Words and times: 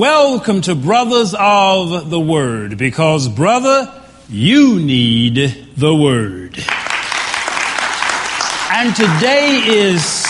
Welcome 0.00 0.62
to 0.62 0.74
Brothers 0.74 1.34
of 1.38 2.08
the 2.08 2.18
Word, 2.18 2.78
because, 2.78 3.28
brother, 3.28 3.92
you 4.30 4.80
need 4.80 5.34
the 5.76 5.94
Word. 5.94 6.56
And 8.72 8.96
today 8.96 9.60
is 9.62 10.24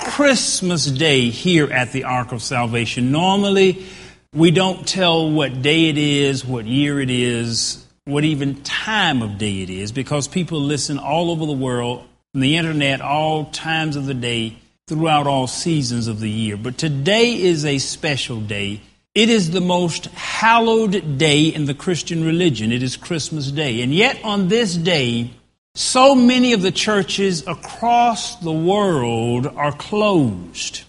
Christmas 0.00 0.84
Day 0.84 1.30
here 1.30 1.72
at 1.72 1.92
the 1.92 2.04
Ark 2.04 2.32
of 2.32 2.42
Salvation. 2.42 3.10
Normally, 3.10 3.86
we 4.34 4.50
don't 4.50 4.86
tell 4.86 5.30
what 5.30 5.62
day 5.62 5.88
it 5.88 5.96
is, 5.96 6.44
what 6.44 6.66
year 6.66 7.00
it 7.00 7.08
is, 7.08 7.82
what 8.04 8.24
even 8.24 8.62
time 8.62 9.22
of 9.22 9.38
day 9.38 9.62
it 9.62 9.70
is, 9.70 9.92
because 9.92 10.28
people 10.28 10.60
listen 10.60 10.98
all 10.98 11.30
over 11.30 11.46
the 11.46 11.52
world, 11.52 12.06
on 12.34 12.42
the 12.42 12.58
internet, 12.58 13.00
all 13.00 13.46
times 13.46 13.96
of 13.96 14.04
the 14.04 14.12
day 14.12 14.58
throughout 14.88 15.26
all 15.26 15.46
seasons 15.46 16.06
of 16.06 16.20
the 16.20 16.28
year. 16.28 16.58
But 16.58 16.76
today 16.76 17.40
is 17.40 17.64
a 17.64 17.78
special 17.78 18.42
day. 18.42 18.82
It 19.14 19.28
is 19.28 19.50
the 19.50 19.60
most 19.60 20.06
hallowed 20.06 21.18
day 21.18 21.46
in 21.46 21.64
the 21.64 21.74
Christian 21.74 22.24
religion. 22.24 22.70
It 22.70 22.80
is 22.80 22.96
Christmas 22.96 23.50
Day. 23.50 23.82
And 23.82 23.92
yet, 23.92 24.22
on 24.22 24.46
this 24.46 24.76
day, 24.76 25.30
so 25.74 26.14
many 26.14 26.52
of 26.52 26.62
the 26.62 26.70
churches 26.70 27.44
across 27.44 28.36
the 28.36 28.52
world 28.52 29.48
are 29.48 29.72
closed. 29.72 30.82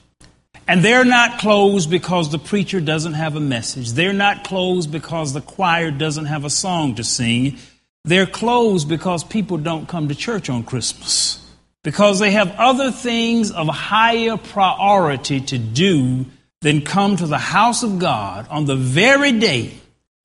And 0.68 0.86
they're 0.86 1.04
not 1.04 1.40
closed 1.40 1.90
because 1.90 2.30
the 2.30 2.38
preacher 2.38 2.80
doesn't 2.80 3.14
have 3.14 3.36
a 3.36 3.40
message. 3.40 3.94
They're 3.94 4.14
not 4.14 4.44
closed 4.44 4.92
because 4.92 5.34
the 5.34 5.42
choir 5.42 5.90
doesn't 5.90 6.26
have 6.26 6.46
a 6.46 6.50
song 6.52 6.94
to 6.96 7.04
sing. 7.04 7.58
They're 8.04 8.28
closed 8.28 8.88
because 8.88 9.24
people 9.24 9.58
don't 9.58 9.88
come 9.88 10.10
to 10.10 10.16
church 10.16 10.48
on 10.48 10.62
Christmas 10.62 11.44
because 11.84 12.20
they 12.20 12.32
have 12.32 12.56
other 12.58 12.92
things 12.92 13.52
of 13.52 13.68
higher 13.68 14.38
priority 14.38 15.42
to 15.42 15.58
do 15.58 16.28
than 16.62 16.82
come 16.82 17.16
to 17.18 17.28
the 17.28 17.38
house 17.38 17.84
of 17.84 18.00
God 18.00 18.48
on 18.50 18.66
the 18.66 18.76
very 18.76 19.32
day 19.32 19.74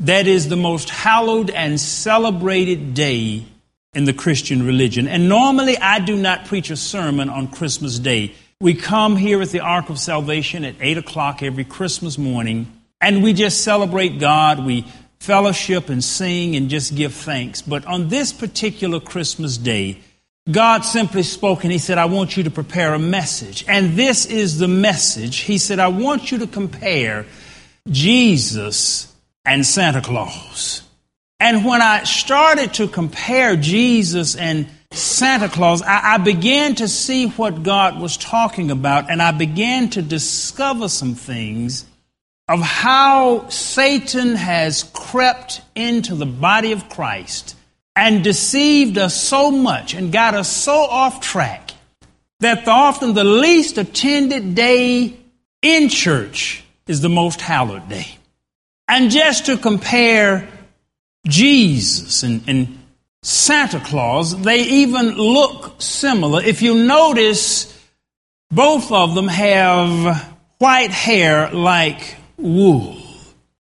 that 0.01 0.27
is 0.27 0.49
the 0.49 0.57
most 0.57 0.91
hallowed 0.91 1.51
and 1.51 1.81
celebrated 1.81 2.93
day 2.95 3.45
in 3.95 4.05
the 4.05 4.13
Christian 4.13 4.67
religion. 4.67 5.09
And 5.09 5.29
normally 5.29 5.79
I 5.79 6.01
do 6.01 6.17
not 6.17 6.45
preach 6.45 6.71
a 6.71 6.77
sermon 6.77 7.31
on 7.31 7.49
Christmas 7.49 7.99
Day. 7.99 8.35
We 8.61 8.75
come 8.75 9.17
here 9.17 9.41
at 9.41 9.49
the 9.49 9.61
Ark 9.61 9.89
of 9.89 9.99
Salvation 9.99 10.65
at 10.65 10.77
8 10.81 10.99
o'clock 10.99 11.43
every 11.43 11.65
Christmas 11.65 12.19
morning 12.19 12.71
and 13.01 13.23
we 13.23 13.33
just 13.33 13.63
celebrate 13.63 14.19
God. 14.19 14.65
We 14.65 14.87
fellowship 15.21 15.89
and 15.89 16.03
sing 16.05 16.57
and 16.57 16.69
just 16.69 16.95
give 16.95 17.15
thanks. 17.15 17.63
But 17.63 17.85
on 17.87 18.09
this 18.09 18.33
particular 18.33 19.01
Christmas 19.01 19.57
day, 19.57 19.99
God 20.51 20.85
simply 20.85 21.23
spoke 21.23 21.65
and 21.65 21.73
He 21.73 21.79
said, 21.79 21.99
I 21.99 22.05
want 22.05 22.37
you 22.37 22.45
to 22.45 22.51
prepare 22.51 22.95
a 22.95 22.99
message. 22.99 23.65
And 23.67 23.95
this 23.95 24.27
is 24.27 24.59
the 24.59 24.69
message. 24.69 25.39
He 25.39 25.59
said, 25.59 25.79
I 25.79 25.89
want 25.89 26.31
you 26.31 26.39
to 26.39 26.47
compare 26.47 27.27
Jesus 27.89 29.13
and 29.45 29.67
Santa 29.67 30.01
Claus. 30.01 30.83
And 31.39 31.65
when 31.65 31.83
I 31.83 32.05
started 32.05 32.75
to 32.75 32.89
compare 32.89 33.57
Jesus 33.57 34.37
and 34.37 34.69
Santa 34.93 35.49
Claus, 35.49 35.83
I, 35.83 36.15
I, 36.15 36.19
began 36.19 36.77
to 36.77 36.89
see 36.89 37.27
what 37.27 37.63
God 37.63 38.01
was 38.01 38.17
talking 38.17 38.71
about, 38.71 39.11
and 39.11 39.21
I 39.21 39.33
began 39.33 39.91
to 39.91 40.03
discover 40.03 40.89
some 40.89 41.15
things 41.15 41.85
of 42.49 42.61
how 42.61 43.49
Satan 43.49 44.37
has 44.37 44.85
crept 44.95 45.61
into 45.75 46.15
the 46.15 46.27
body 46.27 46.73
of 46.73 46.89
Christ 46.89 47.56
and 47.97 48.23
deceived 48.23 48.99
us 48.99 49.19
so 49.19 49.51
much 49.51 49.95
and 49.95 50.13
got 50.13 50.35
us 50.35 50.55
so 50.55 50.75
off 50.75 51.21
track 51.21 51.73
that 52.41 52.67
the, 52.67 52.71
often 52.71 53.15
the 53.15 53.25
least 53.25 53.79
attended 53.79 54.55
day 54.55 55.17
in 55.63 55.89
church 55.89 56.63
is 56.87 57.01
the 57.01 57.09
most 57.09 57.41
hallowed 57.41 57.89
day. 57.89 58.19
And 58.87 59.11
just 59.11 59.47
to 59.47 59.57
compare 59.57 60.47
Jesus 61.27 62.23
and, 62.23 62.43
and 62.47 62.79
Santa 63.23 63.81
Claus, 63.81 64.41
they 64.43 64.63
even 64.63 65.17
look 65.17 65.81
similar. 65.81 66.43
If 66.43 66.63
you 66.63 66.87
notice, 66.87 67.73
both 68.51 68.93
of 68.93 69.15
them 69.15 69.27
have 69.27 70.37
white 70.59 70.91
hair 70.91 71.51
like 71.51 72.17
wool. 72.37 72.97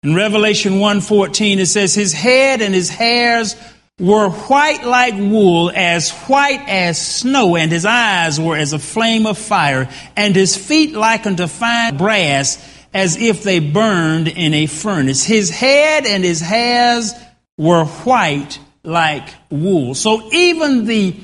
In 0.04 0.16
Revelation 0.16 0.74
1:14 0.74 1.60
it 1.60 1.68
says 1.68 1.96
his 1.96 2.14
head 2.14 2.62
and 2.62 2.76
his 2.76 2.90
hairs 2.90 3.56
were 4.00 4.30
white 4.30 4.84
like 4.84 5.14
wool, 5.14 5.72
as 5.74 6.12
white 6.12 6.62
as 6.68 7.02
snow, 7.02 7.56
and 7.56 7.72
his 7.72 7.86
eyes 7.86 8.40
were 8.40 8.58
as 8.58 8.74
a 8.74 8.80
flame 8.80 9.26
of 9.26 9.38
fire, 9.38 9.90
and 10.18 10.36
his 10.36 10.58
feet 10.58 10.94
like 10.94 11.26
unto 11.26 11.48
fine 11.48 11.96
brass, 11.96 12.58
as 12.94 13.16
if 13.16 13.44
they 13.44 13.60
burned 13.60 14.28
in 14.28 14.54
a 14.54 14.66
furnace. 14.66 15.24
His 15.24 15.50
head 15.50 16.06
and 16.06 16.26
his 16.26 16.42
hairs 16.42 17.14
were 17.58 17.86
white 17.86 18.60
like 18.84 19.30
wool. 19.50 19.96
So 19.96 20.30
even 20.34 20.86
the 20.86 21.16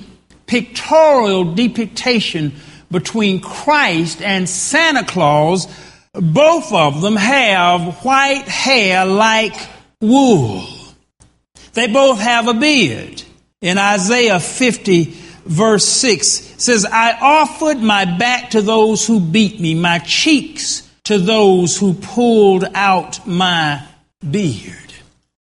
pictorial 0.47 1.53
depiction 1.53 2.53
between 2.89 3.41
Christ 3.41 4.21
and 4.21 4.47
Santa 4.47 5.03
Claus, 5.03 5.67
both 6.13 6.71
of 6.71 7.01
them 7.01 7.17
have 7.17 8.03
white 8.05 8.47
hair 8.47 9.05
like 9.05 9.55
wool. 9.99 10.80
They 11.73 11.87
both 11.87 12.19
have 12.19 12.47
a 12.47 12.53
beard. 12.53 13.23
In 13.61 13.77
Isaiah 13.77 14.39
50, 14.39 15.15
verse 15.45 15.85
6 15.85 16.27
says, 16.57 16.85
I 16.85 17.17
offered 17.21 17.79
my 17.79 18.05
back 18.05 18.51
to 18.51 18.61
those 18.61 19.05
who 19.05 19.19
beat 19.19 19.59
me, 19.59 19.75
my 19.75 19.99
cheeks 19.99 20.87
to 21.05 21.17
those 21.17 21.77
who 21.77 21.93
pulled 21.93 22.63
out 22.73 23.25
my 23.27 23.85
beard. 24.29 24.77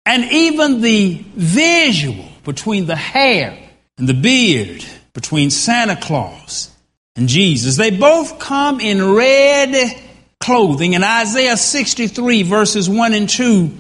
And 0.06 0.32
even 0.32 0.82
the 0.82 1.24
visual 1.36 2.26
between 2.44 2.86
the 2.86 2.96
hair 2.96 3.58
and 3.98 4.08
the 4.08 4.14
beard, 4.14 4.84
between 5.14 5.50
Santa 5.50 5.96
Claus 5.96 6.70
and 7.16 7.30
Jesus, 7.30 7.78
they 7.78 7.92
both 7.92 8.40
come 8.40 8.80
in 8.80 9.14
red 9.14 10.00
clothing. 10.40 10.94
In 10.94 11.04
Isaiah 11.04 11.56
63, 11.56 12.44
verses 12.44 12.90
1 12.90 13.14
and 13.14 13.30
2, 13.30 13.72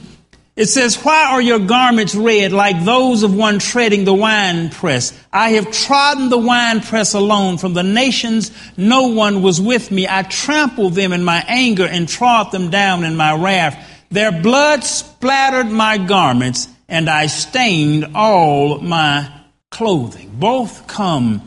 it 0.55 0.67
says, 0.67 1.03
Why 1.03 1.31
are 1.31 1.41
your 1.41 1.59
garments 1.59 2.13
red 2.13 2.51
like 2.51 2.83
those 2.83 3.23
of 3.23 3.33
one 3.33 3.57
treading 3.57 4.05
the 4.05 4.13
winepress? 4.13 5.19
I 5.31 5.49
have 5.51 5.71
trodden 5.71 6.29
the 6.29 6.37
winepress 6.37 7.15
alone. 7.15 7.57
From 7.57 7.73
the 7.73 7.83
nations, 7.83 8.51
no 8.77 9.07
one 9.07 9.41
was 9.41 9.59
with 9.59 9.89
me. 9.89 10.07
I 10.07 10.21
trampled 10.23 10.93
them 10.93 11.11
in 11.11 11.23
my 11.23 11.43
anger 11.47 11.87
and 11.87 12.07
trod 12.07 12.51
them 12.51 12.69
down 12.69 13.03
in 13.03 13.15
my 13.15 13.35
wrath. 13.35 13.89
Their 14.11 14.31
blood 14.31 14.83
splattered 14.83 15.71
my 15.71 15.97
garments, 15.97 16.67
and 16.87 17.09
I 17.09 17.25
stained 17.25 18.11
all 18.13 18.79
my 18.79 19.31
clothing. 19.71 20.29
Both 20.35 20.85
come 20.85 21.41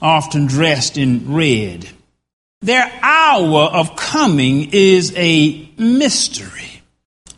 often 0.00 0.46
dressed 0.46 0.98
in 0.98 1.32
red. 1.32 1.88
Their 2.60 2.90
hour 3.02 3.62
of 3.62 3.94
coming 3.94 4.70
is 4.72 5.12
a 5.16 5.70
mystery. 5.78 6.71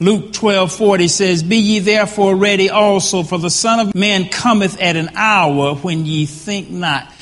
Luke 0.01 0.33
12 0.33 0.73
40 0.73 1.09
says, 1.09 1.43
Be 1.43 1.57
ye 1.57 1.79
therefore 1.79 2.35
ready 2.35 2.71
also, 2.71 3.23
for 3.23 3.39
the 3.39 3.51
Son 3.51 3.81
of 3.81 3.95
Man 3.95 4.29
cometh 4.29 4.81
at 4.81 4.97
an 4.97 5.11
hour 5.15 5.75
when 5.77 6.05
ye 6.05 6.27
think 6.27 6.71
not. 6.71 7.13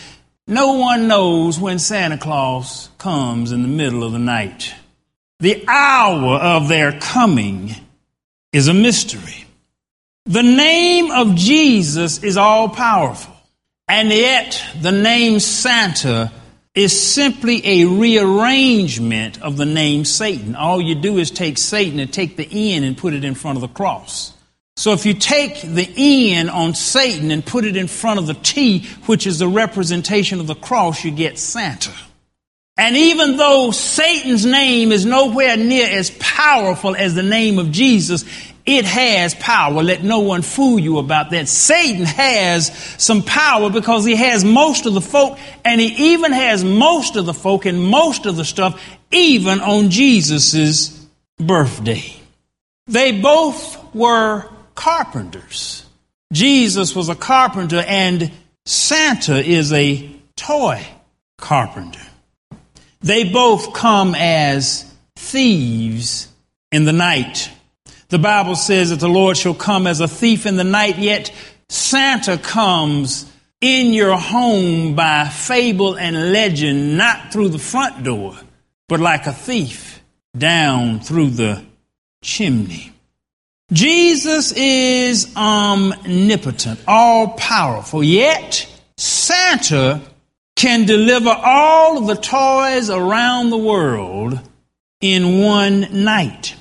No 0.46 0.74
one 0.74 1.06
knows 1.06 1.60
when 1.60 1.78
Santa 1.78 2.18
Claus 2.18 2.88
comes 2.98 3.52
in 3.52 3.62
the 3.62 3.68
middle 3.68 4.02
of 4.02 4.12
the 4.12 4.18
night. 4.18 4.74
The 5.40 5.64
hour 5.68 6.36
of 6.36 6.68
their 6.68 6.98
coming 6.98 7.74
is 8.52 8.68
a 8.68 8.74
mystery. 8.74 9.44
The 10.24 10.42
name 10.42 11.10
of 11.10 11.34
Jesus 11.34 12.22
is 12.22 12.36
all 12.36 12.68
powerful, 12.68 13.34
and 13.88 14.08
yet 14.08 14.62
the 14.80 14.92
name 14.92 15.40
Santa 15.40 16.32
is 16.74 17.14
simply 17.14 17.60
a 17.64 17.84
rearrangement 17.86 19.42
of 19.42 19.56
the 19.56 19.66
name 19.66 20.04
Satan. 20.04 20.56
All 20.56 20.80
you 20.80 20.94
do 20.94 21.18
is 21.18 21.30
take 21.30 21.58
Satan 21.58 21.98
and 22.00 22.12
take 22.12 22.36
the 22.36 22.48
N 22.74 22.82
and 22.84 22.96
put 22.96 23.12
it 23.12 23.24
in 23.24 23.34
front 23.34 23.56
of 23.56 23.60
the 23.62 23.68
cross. 23.68 24.32
So 24.76 24.92
if 24.92 25.04
you 25.04 25.12
take 25.12 25.60
the 25.60 26.32
N 26.34 26.48
on 26.48 26.74
Satan 26.74 27.30
and 27.30 27.44
put 27.44 27.66
it 27.66 27.76
in 27.76 27.88
front 27.88 28.20
of 28.20 28.26
the 28.26 28.34
T, 28.34 28.86
which 29.04 29.26
is 29.26 29.38
the 29.38 29.48
representation 29.48 30.40
of 30.40 30.46
the 30.46 30.54
cross, 30.54 31.04
you 31.04 31.10
get 31.10 31.38
Santa. 31.38 31.92
And 32.78 32.96
even 32.96 33.36
though 33.36 33.70
Satan's 33.70 34.46
name 34.46 34.92
is 34.92 35.04
nowhere 35.04 35.58
near 35.58 35.86
as 35.86 36.10
powerful 36.18 36.96
as 36.96 37.14
the 37.14 37.22
name 37.22 37.58
of 37.58 37.70
Jesus, 37.70 38.24
it 38.64 38.84
has 38.84 39.34
power. 39.34 39.82
Let 39.82 40.04
no 40.04 40.20
one 40.20 40.42
fool 40.42 40.78
you 40.78 40.98
about 40.98 41.30
that. 41.30 41.48
Satan 41.48 42.04
has 42.04 42.72
some 42.98 43.22
power 43.22 43.70
because 43.70 44.04
he 44.04 44.16
has 44.16 44.44
most 44.44 44.86
of 44.86 44.94
the 44.94 45.00
folk 45.00 45.38
and 45.64 45.80
he 45.80 46.12
even 46.12 46.32
has 46.32 46.62
most 46.62 47.16
of 47.16 47.26
the 47.26 47.34
folk 47.34 47.66
and 47.66 47.82
most 47.82 48.26
of 48.26 48.36
the 48.36 48.44
stuff 48.44 48.80
even 49.10 49.60
on 49.60 49.90
Jesus' 49.90 51.06
birthday. 51.38 52.04
They 52.86 53.20
both 53.20 53.94
were 53.94 54.48
carpenters. 54.74 55.84
Jesus 56.32 56.94
was 56.94 57.08
a 57.08 57.14
carpenter 57.14 57.84
and 57.86 58.30
Santa 58.64 59.44
is 59.44 59.72
a 59.72 60.08
toy 60.36 60.86
carpenter. 61.36 62.00
They 63.00 63.24
both 63.24 63.74
come 63.74 64.14
as 64.14 64.88
thieves 65.16 66.28
in 66.70 66.84
the 66.84 66.92
night. 66.92 67.50
The 68.12 68.18
Bible 68.18 68.56
says 68.56 68.90
that 68.90 69.00
the 69.00 69.08
Lord 69.08 69.38
shall 69.38 69.54
come 69.54 69.86
as 69.86 70.00
a 70.00 70.06
thief 70.06 70.44
in 70.44 70.56
the 70.56 70.64
night, 70.64 70.98
yet 70.98 71.32
Santa 71.70 72.36
comes 72.36 73.24
in 73.62 73.94
your 73.94 74.18
home 74.18 74.94
by 74.94 75.26
fable 75.28 75.96
and 75.96 76.30
legend, 76.30 76.98
not 76.98 77.32
through 77.32 77.48
the 77.48 77.58
front 77.58 78.04
door, 78.04 78.36
but 78.86 79.00
like 79.00 79.26
a 79.26 79.32
thief 79.32 80.02
down 80.36 81.00
through 81.00 81.30
the 81.30 81.64
chimney. 82.22 82.92
Jesus 83.72 84.52
is 84.52 85.34
omnipotent, 85.34 86.80
all 86.86 87.28
powerful, 87.28 88.04
yet 88.04 88.68
Santa 88.98 90.02
can 90.54 90.84
deliver 90.84 91.30
all 91.30 91.96
of 91.96 92.06
the 92.08 92.22
toys 92.22 92.90
around 92.90 93.48
the 93.48 93.56
world 93.56 94.38
in 95.00 95.38
one 95.40 96.04
night. 96.04 96.56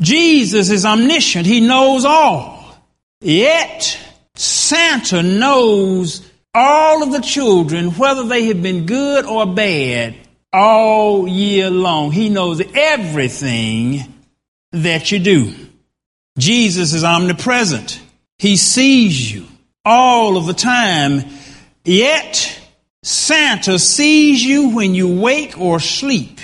Jesus 0.00 0.70
is 0.70 0.84
omniscient, 0.84 1.46
he 1.46 1.60
knows 1.60 2.04
all. 2.04 2.76
Yet 3.20 3.98
Santa 4.34 5.22
knows 5.22 6.22
all 6.54 7.02
of 7.02 7.12
the 7.12 7.20
children, 7.20 7.90
whether 7.90 8.24
they 8.24 8.44
have 8.46 8.62
been 8.62 8.86
good 8.86 9.24
or 9.24 9.46
bad, 9.46 10.14
all 10.52 11.26
year 11.26 11.70
long. 11.70 12.12
He 12.12 12.28
knows 12.28 12.62
everything 12.74 14.14
that 14.72 15.10
you 15.10 15.18
do. 15.18 15.54
Jesus 16.38 16.94
is 16.94 17.04
omnipresent. 17.04 18.00
He 18.38 18.56
sees 18.56 19.32
you 19.32 19.46
all 19.84 20.36
of 20.36 20.46
the 20.46 20.54
time. 20.54 21.24
Yet, 21.84 22.60
Santa 23.02 23.78
sees 23.78 24.44
you 24.44 24.70
when 24.70 24.94
you 24.94 25.20
wake 25.20 25.58
or 25.58 25.80
sleep. 25.80 26.37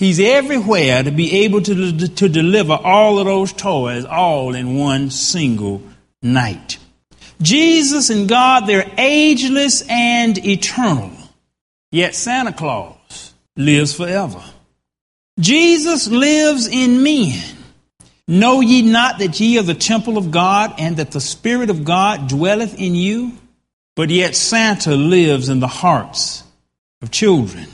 He's 0.00 0.18
everywhere 0.18 1.02
to 1.02 1.10
be 1.10 1.44
able 1.44 1.60
to, 1.60 2.08
to 2.08 2.28
deliver 2.30 2.72
all 2.72 3.18
of 3.18 3.26
those 3.26 3.52
toys 3.52 4.06
all 4.06 4.54
in 4.54 4.78
one 4.78 5.10
single 5.10 5.82
night. 6.22 6.78
Jesus 7.42 8.08
and 8.08 8.26
God, 8.26 8.66
they're 8.66 8.90
ageless 8.96 9.84
and 9.90 10.38
eternal. 10.38 11.12
Yet 11.92 12.14
Santa 12.14 12.54
Claus 12.54 13.34
lives 13.58 13.94
forever. 13.94 14.42
Jesus 15.38 16.08
lives 16.08 16.66
in 16.66 17.02
men. 17.02 17.38
Know 18.26 18.62
ye 18.62 18.80
not 18.80 19.18
that 19.18 19.38
ye 19.38 19.58
are 19.58 19.62
the 19.62 19.74
temple 19.74 20.16
of 20.16 20.30
God 20.30 20.76
and 20.78 20.96
that 20.96 21.10
the 21.10 21.20
Spirit 21.20 21.68
of 21.68 21.84
God 21.84 22.26
dwelleth 22.26 22.80
in 22.80 22.94
you? 22.94 23.32
But 23.96 24.08
yet 24.08 24.34
Santa 24.34 24.96
lives 24.96 25.50
in 25.50 25.60
the 25.60 25.66
hearts 25.66 26.42
of 27.02 27.10
children. 27.10 27.66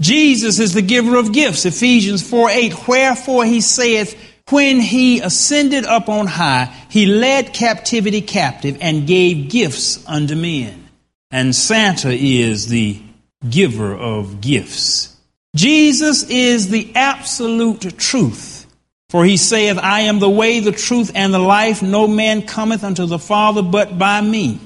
Jesus 0.00 0.58
is 0.58 0.72
the 0.72 0.82
giver 0.82 1.16
of 1.16 1.32
gifts. 1.32 1.66
Ephesians 1.66 2.28
4 2.28 2.50
8. 2.50 2.88
Wherefore 2.88 3.44
he 3.44 3.60
saith, 3.60 4.18
when 4.50 4.80
he 4.80 5.20
ascended 5.20 5.84
up 5.84 6.08
on 6.08 6.26
high, 6.26 6.74
he 6.88 7.06
led 7.06 7.54
captivity 7.54 8.20
captive 8.20 8.78
and 8.80 9.06
gave 9.06 9.48
gifts 9.48 10.04
unto 10.08 10.34
men. 10.34 10.88
And 11.30 11.54
Santa 11.54 12.12
is 12.12 12.66
the 12.66 13.00
giver 13.48 13.94
of 13.94 14.40
gifts. 14.40 15.16
Jesus 15.54 16.24
is 16.28 16.68
the 16.68 16.90
absolute 16.96 17.96
truth. 17.96 18.66
For 19.08 19.24
he 19.24 19.36
saith, 19.36 19.78
I 19.78 20.00
am 20.02 20.18
the 20.20 20.30
way, 20.30 20.60
the 20.60 20.72
truth, 20.72 21.12
and 21.14 21.34
the 21.34 21.38
life. 21.38 21.82
No 21.82 22.06
man 22.06 22.42
cometh 22.42 22.84
unto 22.84 23.06
the 23.06 23.18
Father 23.18 23.62
but 23.62 23.98
by 23.98 24.20
me. 24.20 24.60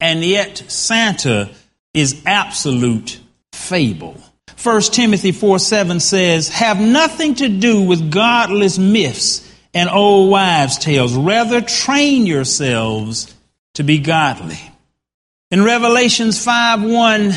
And 0.00 0.22
yet 0.22 0.58
Santa 0.68 1.50
is 1.92 2.22
absolute 2.26 3.20
fable. 3.52 4.16
1 4.62 4.80
Timothy 4.82 5.32
4 5.32 5.58
7 5.58 6.00
says, 6.00 6.48
Have 6.48 6.78
nothing 6.78 7.34
to 7.36 7.48
do 7.48 7.82
with 7.82 8.10
godless 8.10 8.78
myths 8.78 9.46
and 9.72 9.88
old 9.88 10.30
wives' 10.30 10.76
tales. 10.76 11.14
Rather, 11.14 11.62
train 11.62 12.26
yourselves 12.26 13.34
to 13.74 13.82
be 13.82 13.98
godly. 13.98 14.60
In 15.50 15.64
Revelations 15.64 16.44
5 16.44 16.82
1, 16.82 17.34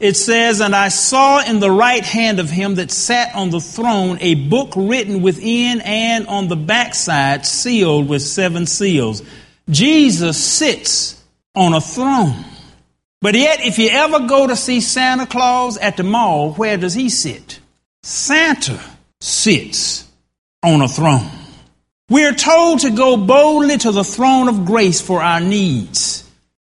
it 0.00 0.16
says, 0.16 0.60
And 0.60 0.76
I 0.76 0.88
saw 0.88 1.42
in 1.42 1.60
the 1.60 1.70
right 1.70 2.04
hand 2.04 2.40
of 2.40 2.50
him 2.50 2.74
that 2.74 2.90
sat 2.90 3.34
on 3.34 3.48
the 3.48 3.60
throne 3.60 4.18
a 4.20 4.34
book 4.34 4.74
written 4.76 5.22
within 5.22 5.80
and 5.80 6.26
on 6.26 6.48
the 6.48 6.56
backside, 6.56 7.46
sealed 7.46 8.06
with 8.06 8.20
seven 8.20 8.66
seals. 8.66 9.22
Jesus 9.70 10.42
sits 10.42 11.22
on 11.54 11.72
a 11.72 11.80
throne. 11.80 12.44
But 13.22 13.34
yet, 13.34 13.64
if 13.64 13.78
you 13.78 13.88
ever 13.90 14.20
go 14.26 14.46
to 14.46 14.56
see 14.56 14.80
Santa 14.80 15.26
Claus 15.26 15.78
at 15.78 15.96
the 15.96 16.02
mall, 16.02 16.52
where 16.52 16.76
does 16.76 16.94
he 16.94 17.08
sit? 17.08 17.60
Santa 18.02 18.80
sits 19.20 20.06
on 20.62 20.82
a 20.82 20.88
throne. 20.88 21.30
We're 22.08 22.34
told 22.34 22.80
to 22.80 22.90
go 22.90 23.16
boldly 23.16 23.78
to 23.78 23.90
the 23.90 24.04
throne 24.04 24.48
of 24.48 24.64
grace 24.64 25.00
for 25.00 25.22
our 25.22 25.40
needs. 25.40 26.22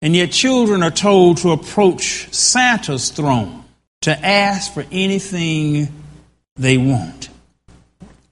And 0.01 0.15
yet, 0.15 0.31
children 0.31 0.83
are 0.83 0.91
told 0.91 1.37
to 1.37 1.51
approach 1.51 2.33
Santa's 2.33 3.09
throne 3.09 3.65
to 4.01 4.25
ask 4.25 4.73
for 4.73 4.85
anything 4.91 5.87
they 6.55 6.77
want. 6.77 7.29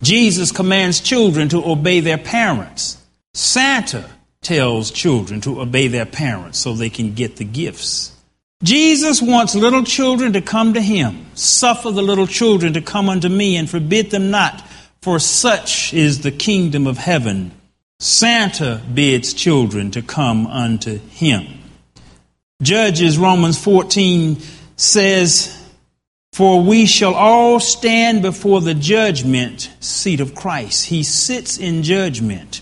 Jesus 0.04 0.52
commands 0.52 1.00
children 1.00 1.50
to 1.50 1.66
obey 1.66 2.00
their 2.00 2.18
parents. 2.18 2.98
Santa 3.34 4.08
tells 4.44 4.92
children 4.92 5.42
to 5.42 5.62
obey 5.62 5.88
their 5.88 6.06
parents 6.06 6.60
so 6.60 6.74
they 6.74 6.90
can 6.90 7.14
get 7.14 7.38
the 7.38 7.46
gifts. 7.46 8.16
Jesus 8.64 9.22
wants 9.22 9.56
little 9.56 9.84
children 9.84 10.34
to 10.34 10.42
come 10.42 10.74
to 10.74 10.82
him. 10.82 11.26
Suffer 11.36 11.92
the 11.92 12.02
little 12.02 12.28
children 12.28 12.74
to 12.74 12.82
come 12.82 13.10
unto 13.10 13.28
me 13.28 13.58
and 13.58 13.70
forbid 13.70 14.10
them 14.10 14.32
not, 14.32 14.66
for 15.02 15.20
such 15.20 15.94
is 15.94 16.22
the 16.22 16.32
kingdom 16.32 16.88
of 16.88 16.98
heaven. 16.98 17.52
Santa 18.00 18.82
bids 18.94 19.34
children 19.34 19.92
to 19.92 20.02
come 20.02 20.48
unto 20.48 20.98
him. 20.98 21.46
Judges 22.62 23.18
Romans 23.18 23.62
14 23.62 24.38
says, 24.78 25.62
For 26.32 26.62
we 26.62 26.86
shall 26.86 27.14
all 27.14 27.60
stand 27.60 28.22
before 28.22 28.62
the 28.62 28.74
judgment 28.74 29.70
seat 29.82 30.22
of 30.22 30.36
Christ. 30.36 30.86
He 30.86 31.04
sits 31.04 31.58
in 31.58 31.84
judgment. 31.84 32.62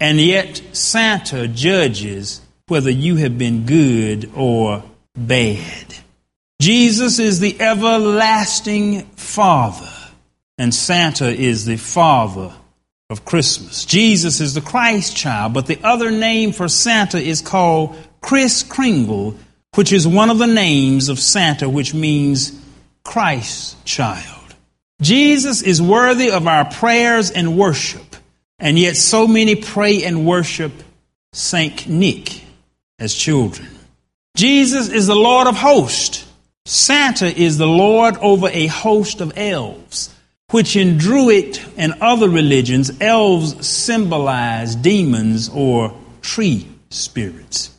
And 0.00 0.20
yet, 0.20 0.62
Santa 0.72 1.48
judges 1.48 2.40
whether 2.68 2.90
you 2.90 3.16
have 3.16 3.38
been 3.38 3.66
good 3.66 4.30
or 4.36 4.84
bad. 5.16 5.94
Jesus 6.60 7.18
is 7.18 7.40
the 7.40 7.60
everlasting 7.60 9.02
Father, 9.16 9.92
and 10.58 10.74
Santa 10.74 11.28
is 11.28 11.64
the 11.64 11.76
Father 11.76 12.52
of 13.10 13.24
Christmas. 13.24 13.84
Jesus 13.84 14.40
is 14.40 14.54
the 14.54 14.60
Christ 14.60 15.16
child, 15.16 15.54
but 15.54 15.66
the 15.66 15.78
other 15.82 16.10
name 16.10 16.52
for 16.52 16.68
Santa 16.68 17.18
is 17.18 17.40
called 17.40 17.96
Kris 18.20 18.62
Kringle, 18.62 19.36
which 19.76 19.92
is 19.92 20.06
one 20.06 20.30
of 20.30 20.38
the 20.38 20.46
names 20.46 21.08
of 21.08 21.18
Santa, 21.18 21.68
which 21.68 21.94
means 21.94 22.60
Christ 23.04 23.82
child. 23.84 24.54
Jesus 25.00 25.62
is 25.62 25.80
worthy 25.80 26.30
of 26.30 26.46
our 26.46 26.64
prayers 26.64 27.30
and 27.30 27.56
worship. 27.56 28.07
And 28.58 28.78
yet, 28.78 28.96
so 28.96 29.26
many 29.26 29.54
pray 29.54 30.02
and 30.04 30.26
worship 30.26 30.72
St. 31.32 31.88
Nick 31.88 32.42
as 32.98 33.14
children. 33.14 33.68
Jesus 34.36 34.88
is 34.88 35.06
the 35.06 35.16
Lord 35.16 35.46
of 35.46 35.56
hosts. 35.56 36.26
Santa 36.64 37.26
is 37.26 37.56
the 37.56 37.66
Lord 37.66 38.16
over 38.18 38.48
a 38.48 38.66
host 38.66 39.20
of 39.20 39.32
elves, 39.36 40.14
which 40.50 40.76
in 40.76 40.98
Druid 40.98 41.58
and 41.76 41.94
other 42.00 42.28
religions, 42.28 42.90
elves 43.00 43.66
symbolize 43.66 44.74
demons 44.74 45.48
or 45.48 45.94
tree 46.20 46.68
spirits. 46.90 47.70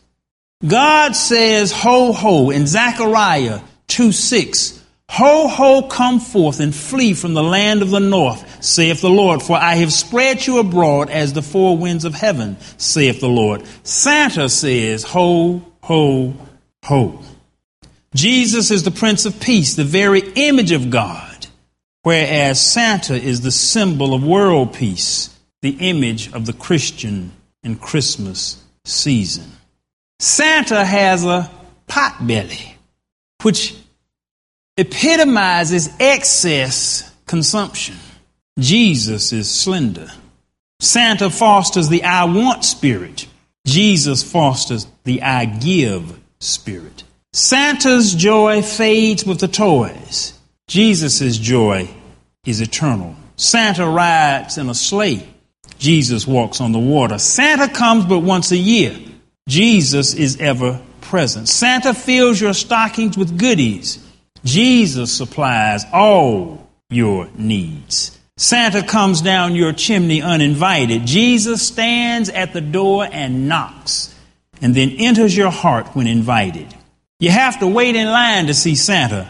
God 0.66 1.16
says, 1.16 1.72
Ho, 1.72 2.12
ho, 2.12 2.50
in 2.50 2.68
Zechariah 2.68 3.62
2 3.88 4.12
6, 4.12 4.84
Ho, 5.12 5.48
ho, 5.48 5.84
come 5.84 6.20
forth 6.20 6.60
and 6.60 6.76
flee 6.76 7.14
from 7.14 7.34
the 7.34 7.44
land 7.44 7.82
of 7.82 7.90
the 7.90 8.00
north, 8.00 8.49
saith 8.62 9.02
the 9.02 9.10
Lord, 9.10 9.42
for 9.42 9.58
I 9.58 9.76
have 9.76 9.94
spread 9.94 10.46
you 10.46 10.60
abroad 10.60 11.10
as 11.10 11.34
the 11.34 11.42
four 11.42 11.78
winds 11.78 12.06
of 12.06 12.14
heaven, 12.14 12.58
saith 12.78 13.20
the 13.20 13.30
Lord. 13.30 13.64
Santa 13.84 14.50
says, 14.50 15.04
Ho, 15.04 15.62
ho, 15.82 16.34
ho. 16.84 17.22
Jesus 18.16 18.72
is 18.72 18.84
the 18.84 18.92
Prince 18.92 19.26
of 19.26 19.40
Peace, 19.40 19.76
the 19.76 19.84
very 19.84 20.22
image 20.36 20.72
of 20.72 20.90
God, 20.90 21.48
whereas 22.04 22.60
Santa 22.60 23.16
is 23.16 23.42
the 23.42 23.52
symbol 23.52 24.14
of 24.14 24.24
world 24.24 24.74
peace, 24.74 25.36
the 25.62 25.78
image 25.80 26.32
of 26.34 26.46
the 26.46 26.54
Christian 26.54 27.32
in 27.64 27.76
Christmas 27.76 28.64
season. 28.86 29.52
Santa 30.20 30.84
has 30.84 31.24
a 31.24 31.50
pot 31.88 32.26
belly, 32.26 32.76
which 33.44 33.76
epitomizes 34.78 35.90
excess 36.00 37.14
consumption. 37.26 37.96
Jesus 38.60 39.32
is 39.34 39.50
slender. 39.50 40.12
Santa 40.80 41.30
fosters 41.30 41.90
the 41.90 42.04
I 42.04 42.26
want 42.26 42.64
spirit. 42.64 43.28
Jesus 43.66 44.24
fosters 44.24 44.88
the 45.04 45.22
I 45.22 45.46
give 45.46 46.20
spirit. 46.40 47.04
Santa's 47.34 48.16
joy 48.16 48.62
fades 48.62 49.26
with 49.26 49.40
the 49.40 49.48
toys. 49.48 50.34
Jesus' 50.68 51.38
joy 51.38 51.90
is 52.46 52.62
eternal 52.62 53.16
Santa 53.40 53.88
rides 53.88 54.58
in 54.58 54.68
a 54.68 54.74
sleigh. 54.74 55.26
Jesus 55.78 56.28
walks 56.28 56.60
on 56.60 56.74
the 56.74 56.80
water. 56.80 57.18
Santa 57.18 57.70
comes 57.70 58.04
but 58.04 58.20
once 58.20 58.52
a 58.52 58.58
year. 58.58 58.94
Jesus 59.48 60.14
is 60.14 60.36
ever 60.42 60.82
present. 61.00 61.48
Santa 61.48 61.94
fills 61.94 62.42
your 62.42 62.54
stockings 62.54 63.18
with 63.18 63.40
goodies. 63.40 64.06
Jesus 64.44 65.16
supplies 65.16 65.86
all 65.94 66.70
your 66.90 67.30
needs. 67.38 68.19
Santa 68.40 68.82
comes 68.82 69.22
down 69.22 69.54
your 69.54 69.74
chimney 69.74 70.22
uninvited. 70.22 71.06
Jesus 71.06 71.62
stands 71.68 72.30
at 72.30 72.54
the 72.54 72.62
door 72.62 73.06
and 73.12 73.50
knocks 73.50 74.16
and 74.62 74.74
then 74.74 74.92
enters 74.92 75.36
your 75.36 75.52
heart 75.52 75.88
when 75.88 76.08
invited. 76.08 76.74
You 77.20 77.32
have 77.32 77.60
to 77.60 77.68
wait 77.68 77.98
in 77.98 78.08
line 78.08 78.48
to 78.48 78.54
see 78.54 78.76
Santa. 78.76 79.30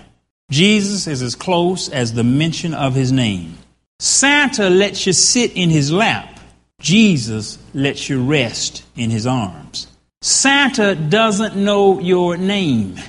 Jesus 0.52 1.08
is 1.08 1.24
as 1.24 1.34
close 1.34 1.90
as 1.90 2.14
the 2.14 2.24
mention 2.24 2.76
of 2.76 2.94
his 2.94 3.12
name. 3.12 3.58
Santa 3.98 4.70
lets 4.70 5.08
you 5.08 5.14
sit 5.14 5.54
in 5.54 5.72
his 5.72 5.92
lap. 5.92 6.40
Jesus 6.80 7.58
lets 7.74 8.10
you 8.10 8.24
rest 8.24 8.86
in 8.96 9.10
his 9.10 9.26
arms. 9.26 9.88
Santa 10.22 10.94
doesn't 10.94 11.56
know 11.56 12.00
your 12.00 12.38
name. 12.38 13.00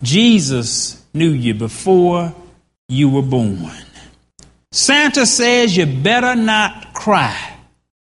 Jesus 0.00 1.04
knew 1.12 1.30
you 1.30 1.54
before 1.54 2.32
you 2.88 3.08
were 3.08 3.20
born. 3.20 3.72
Santa 4.72 5.26
says 5.26 5.76
you 5.76 5.86
better 5.86 6.36
not 6.36 6.94
cry. 6.94 7.56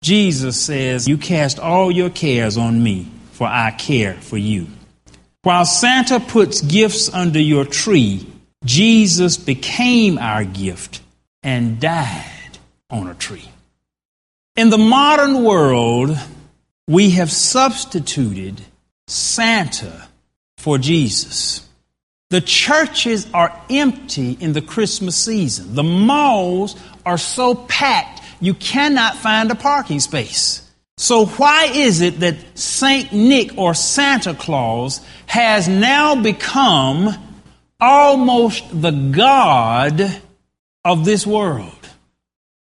Jesus 0.02 0.60
says, 0.60 1.08
You 1.08 1.16
cast 1.16 1.58
all 1.58 1.90
your 1.90 2.10
cares 2.10 2.56
on 2.56 2.82
me, 2.82 3.08
for 3.32 3.46
I 3.46 3.70
care 3.70 4.14
for 4.14 4.36
you. 4.36 4.66
While 5.42 5.64
Santa 5.64 6.20
puts 6.20 6.60
gifts 6.60 7.12
under 7.12 7.40
your 7.40 7.64
tree, 7.64 8.26
Jesus 8.64 9.38
became 9.38 10.18
our 10.18 10.44
gift 10.44 11.00
and 11.42 11.80
died 11.80 12.58
on 12.90 13.08
a 13.08 13.14
tree. 13.14 13.48
In 14.56 14.68
the 14.68 14.78
modern 14.78 15.44
world, 15.44 16.18
we 16.86 17.10
have 17.10 17.32
substituted 17.32 18.60
Santa 19.06 20.08
for 20.58 20.76
Jesus. 20.76 21.66
The 22.30 22.40
churches 22.40 23.28
are 23.34 23.60
empty 23.68 24.36
in 24.40 24.52
the 24.52 24.62
Christmas 24.62 25.16
season. 25.16 25.74
The 25.74 25.82
malls 25.82 26.76
are 27.04 27.18
so 27.18 27.54
packed 27.54 28.20
you 28.40 28.54
cannot 28.54 29.16
find 29.16 29.50
a 29.50 29.54
parking 29.54 30.00
space. 30.00 30.66
So, 30.96 31.26
why 31.26 31.66
is 31.66 32.00
it 32.00 32.20
that 32.20 32.36
St. 32.58 33.12
Nick 33.12 33.56
or 33.56 33.74
Santa 33.74 34.34
Claus 34.34 35.00
has 35.26 35.68
now 35.68 36.20
become 36.20 37.16
almost 37.80 38.64
the 38.80 38.90
God 38.90 40.20
of 40.84 41.04
this 41.04 41.26
world? 41.26 41.72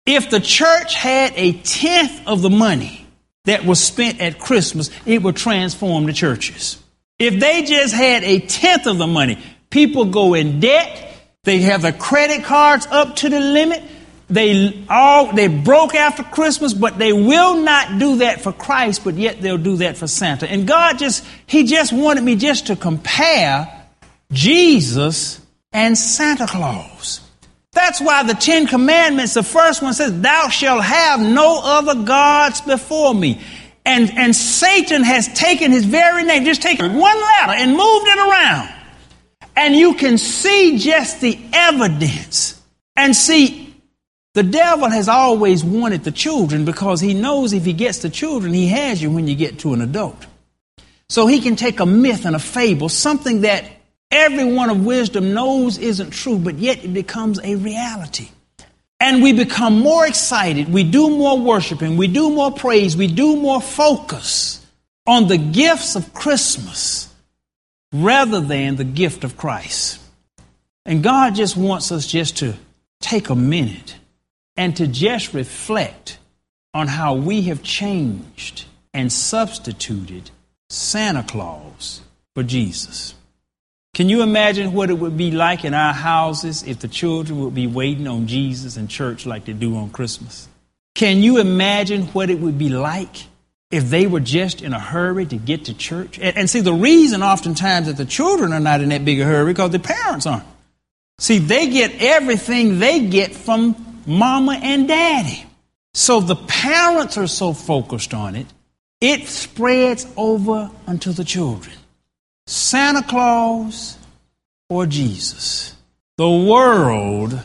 If 0.05 0.29
the 0.29 0.39
church 0.39 0.95
had 0.95 1.33
a 1.35 1.53
tenth 1.53 2.27
of 2.27 2.41
the 2.41 2.49
money 2.49 3.05
that 3.45 3.65
was 3.65 3.83
spent 3.83 4.19
at 4.19 4.39
Christmas, 4.39 4.89
it 5.05 5.21
would 5.21 5.35
transform 5.35 6.05
the 6.05 6.13
churches. 6.13 6.80
If 7.21 7.39
they 7.39 7.63
just 7.63 7.93
had 7.93 8.23
a 8.23 8.39
tenth 8.39 8.87
of 8.87 8.97
the 8.97 9.05
money, 9.05 9.37
people 9.69 10.05
go 10.05 10.33
in 10.33 10.59
debt, 10.59 11.13
they 11.43 11.59
have 11.59 11.83
their 11.83 11.93
credit 11.93 12.43
cards 12.43 12.87
up 12.87 13.15
to 13.17 13.29
the 13.29 13.39
limit, 13.39 13.83
they 14.27 14.85
all 14.89 15.31
they 15.31 15.47
broke 15.47 15.93
after 15.93 16.23
Christmas, 16.23 16.73
but 16.73 16.97
they 16.97 17.13
will 17.13 17.61
not 17.61 17.99
do 17.99 18.17
that 18.17 18.41
for 18.41 18.51
Christ, 18.51 19.03
but 19.03 19.15
yet 19.15 19.39
they'll 19.39 19.57
do 19.57 19.77
that 19.77 19.97
for 19.97 20.07
Santa. 20.07 20.49
And 20.49 20.65
God 20.65 20.97
just 20.97 21.23
He 21.45 21.65
just 21.65 21.93
wanted 21.93 22.23
me 22.23 22.37
just 22.37 22.67
to 22.67 22.75
compare 22.75 23.67
Jesus 24.31 25.41
and 25.73 25.97
Santa 25.97 26.47
Claus. 26.47 27.21
That's 27.73 28.01
why 28.01 28.23
the 28.23 28.33
Ten 28.33 28.67
Commandments, 28.67 29.33
the 29.33 29.43
first 29.43 29.81
one 29.81 29.93
says, 29.93 30.19
Thou 30.21 30.49
shalt 30.49 30.83
have 30.83 31.19
no 31.21 31.61
other 31.63 32.03
gods 32.03 32.61
before 32.61 33.13
me. 33.13 33.39
And, 33.85 34.11
and 34.17 34.35
Satan 34.35 35.03
has 35.03 35.27
taken 35.33 35.71
his 35.71 35.85
very 35.85 36.23
name, 36.23 36.45
just 36.45 36.61
taken 36.61 36.95
one 36.95 37.17
letter 37.17 37.53
and 37.53 37.71
moved 37.71 38.07
it 38.07 38.17
around. 38.17 38.69
And 39.55 39.75
you 39.75 39.95
can 39.95 40.17
see 40.17 40.77
just 40.77 41.21
the 41.21 41.39
evidence. 41.51 42.61
And 42.95 43.15
see, 43.15 43.75
the 44.33 44.43
devil 44.43 44.89
has 44.89 45.09
always 45.09 45.63
wanted 45.63 46.03
the 46.03 46.11
children 46.11 46.63
because 46.63 47.01
he 47.01 47.13
knows 47.13 47.53
if 47.53 47.65
he 47.65 47.73
gets 47.73 47.99
the 47.99 48.09
children, 48.09 48.53
he 48.53 48.67
has 48.67 49.01
you 49.01 49.11
when 49.11 49.27
you 49.27 49.35
get 49.35 49.59
to 49.59 49.73
an 49.73 49.81
adult. 49.81 50.25
So 51.09 51.27
he 51.27 51.41
can 51.41 51.57
take 51.57 51.81
a 51.81 51.85
myth 51.85 52.25
and 52.25 52.35
a 52.35 52.39
fable, 52.39 52.87
something 52.87 53.41
that 53.41 53.65
everyone 54.09 54.69
of 54.69 54.85
wisdom 54.85 55.33
knows 55.33 55.77
isn't 55.77 56.11
true, 56.11 56.37
but 56.37 56.55
yet 56.59 56.85
it 56.85 56.93
becomes 56.93 57.39
a 57.43 57.55
reality. 57.55 58.29
And 59.01 59.23
we 59.23 59.33
become 59.33 59.79
more 59.79 60.05
excited, 60.05 60.71
we 60.71 60.83
do 60.83 61.09
more 61.09 61.35
worshiping, 61.35 61.97
we 61.97 62.07
do 62.07 62.29
more 62.29 62.51
praise, 62.51 62.95
we 62.95 63.07
do 63.07 63.35
more 63.35 63.59
focus 63.59 64.63
on 65.07 65.27
the 65.27 65.39
gifts 65.39 65.95
of 65.95 66.13
Christmas 66.13 67.11
rather 67.91 68.39
than 68.39 68.75
the 68.75 68.83
gift 68.83 69.23
of 69.23 69.37
Christ. 69.37 69.99
And 70.85 71.01
God 71.01 71.33
just 71.33 71.57
wants 71.57 71.91
us 71.91 72.05
just 72.05 72.37
to 72.37 72.53
take 72.99 73.31
a 73.31 73.35
minute 73.35 73.95
and 74.55 74.77
to 74.77 74.85
just 74.85 75.33
reflect 75.33 76.19
on 76.75 76.87
how 76.87 77.15
we 77.15 77.41
have 77.43 77.63
changed 77.63 78.65
and 78.93 79.11
substituted 79.11 80.29
Santa 80.69 81.23
Claus 81.23 82.01
for 82.35 82.43
Jesus. 82.43 83.15
Can 83.93 84.07
you 84.07 84.21
imagine 84.23 84.73
what 84.73 84.89
it 84.89 84.93
would 84.93 85.17
be 85.17 85.31
like 85.31 85.65
in 85.65 85.73
our 85.73 85.93
houses 85.93 86.63
if 86.63 86.79
the 86.79 86.87
children 86.87 87.39
would 87.41 87.53
be 87.53 87.67
waiting 87.67 88.07
on 88.07 88.25
Jesus 88.25 88.77
in 88.77 88.87
church 88.87 89.25
like 89.25 89.45
they 89.45 89.53
do 89.53 89.75
on 89.75 89.89
Christmas? 89.89 90.47
Can 90.95 91.21
you 91.21 91.39
imagine 91.39 92.03
what 92.07 92.29
it 92.29 92.39
would 92.39 92.57
be 92.57 92.69
like 92.69 93.27
if 93.69 93.89
they 93.89 94.07
were 94.07 94.21
just 94.21 94.61
in 94.61 94.73
a 94.73 94.79
hurry 94.79 95.25
to 95.25 95.35
get 95.35 95.65
to 95.65 95.73
church? 95.73 96.19
And, 96.19 96.37
and 96.37 96.49
see, 96.49 96.61
the 96.61 96.73
reason 96.73 97.21
oftentimes 97.21 97.87
that 97.87 97.97
the 97.97 98.05
children 98.05 98.53
are 98.53 98.61
not 98.61 98.79
in 98.79 98.89
that 98.89 99.03
big 99.03 99.19
a 99.19 99.25
hurry 99.25 99.51
because 99.51 99.71
the 99.71 99.79
parents 99.79 100.25
aren't. 100.25 100.45
See, 101.19 101.39
they 101.39 101.67
get 101.67 102.01
everything 102.01 102.79
they 102.79 103.07
get 103.07 103.35
from 103.35 103.75
mama 104.05 104.57
and 104.61 104.87
daddy. 104.87 105.45
So 105.93 106.21
the 106.21 106.37
parents 106.37 107.17
are 107.17 107.27
so 107.27 107.51
focused 107.51 108.13
on 108.13 108.35
it, 108.35 108.47
it 109.01 109.27
spreads 109.27 110.07
over 110.15 110.71
unto 110.87 111.11
the 111.11 111.25
children. 111.25 111.75
Santa 112.47 113.03
Claus 113.03 113.97
or 114.69 114.85
Jesus, 114.85 115.75
the 116.17 116.29
world 116.29 117.39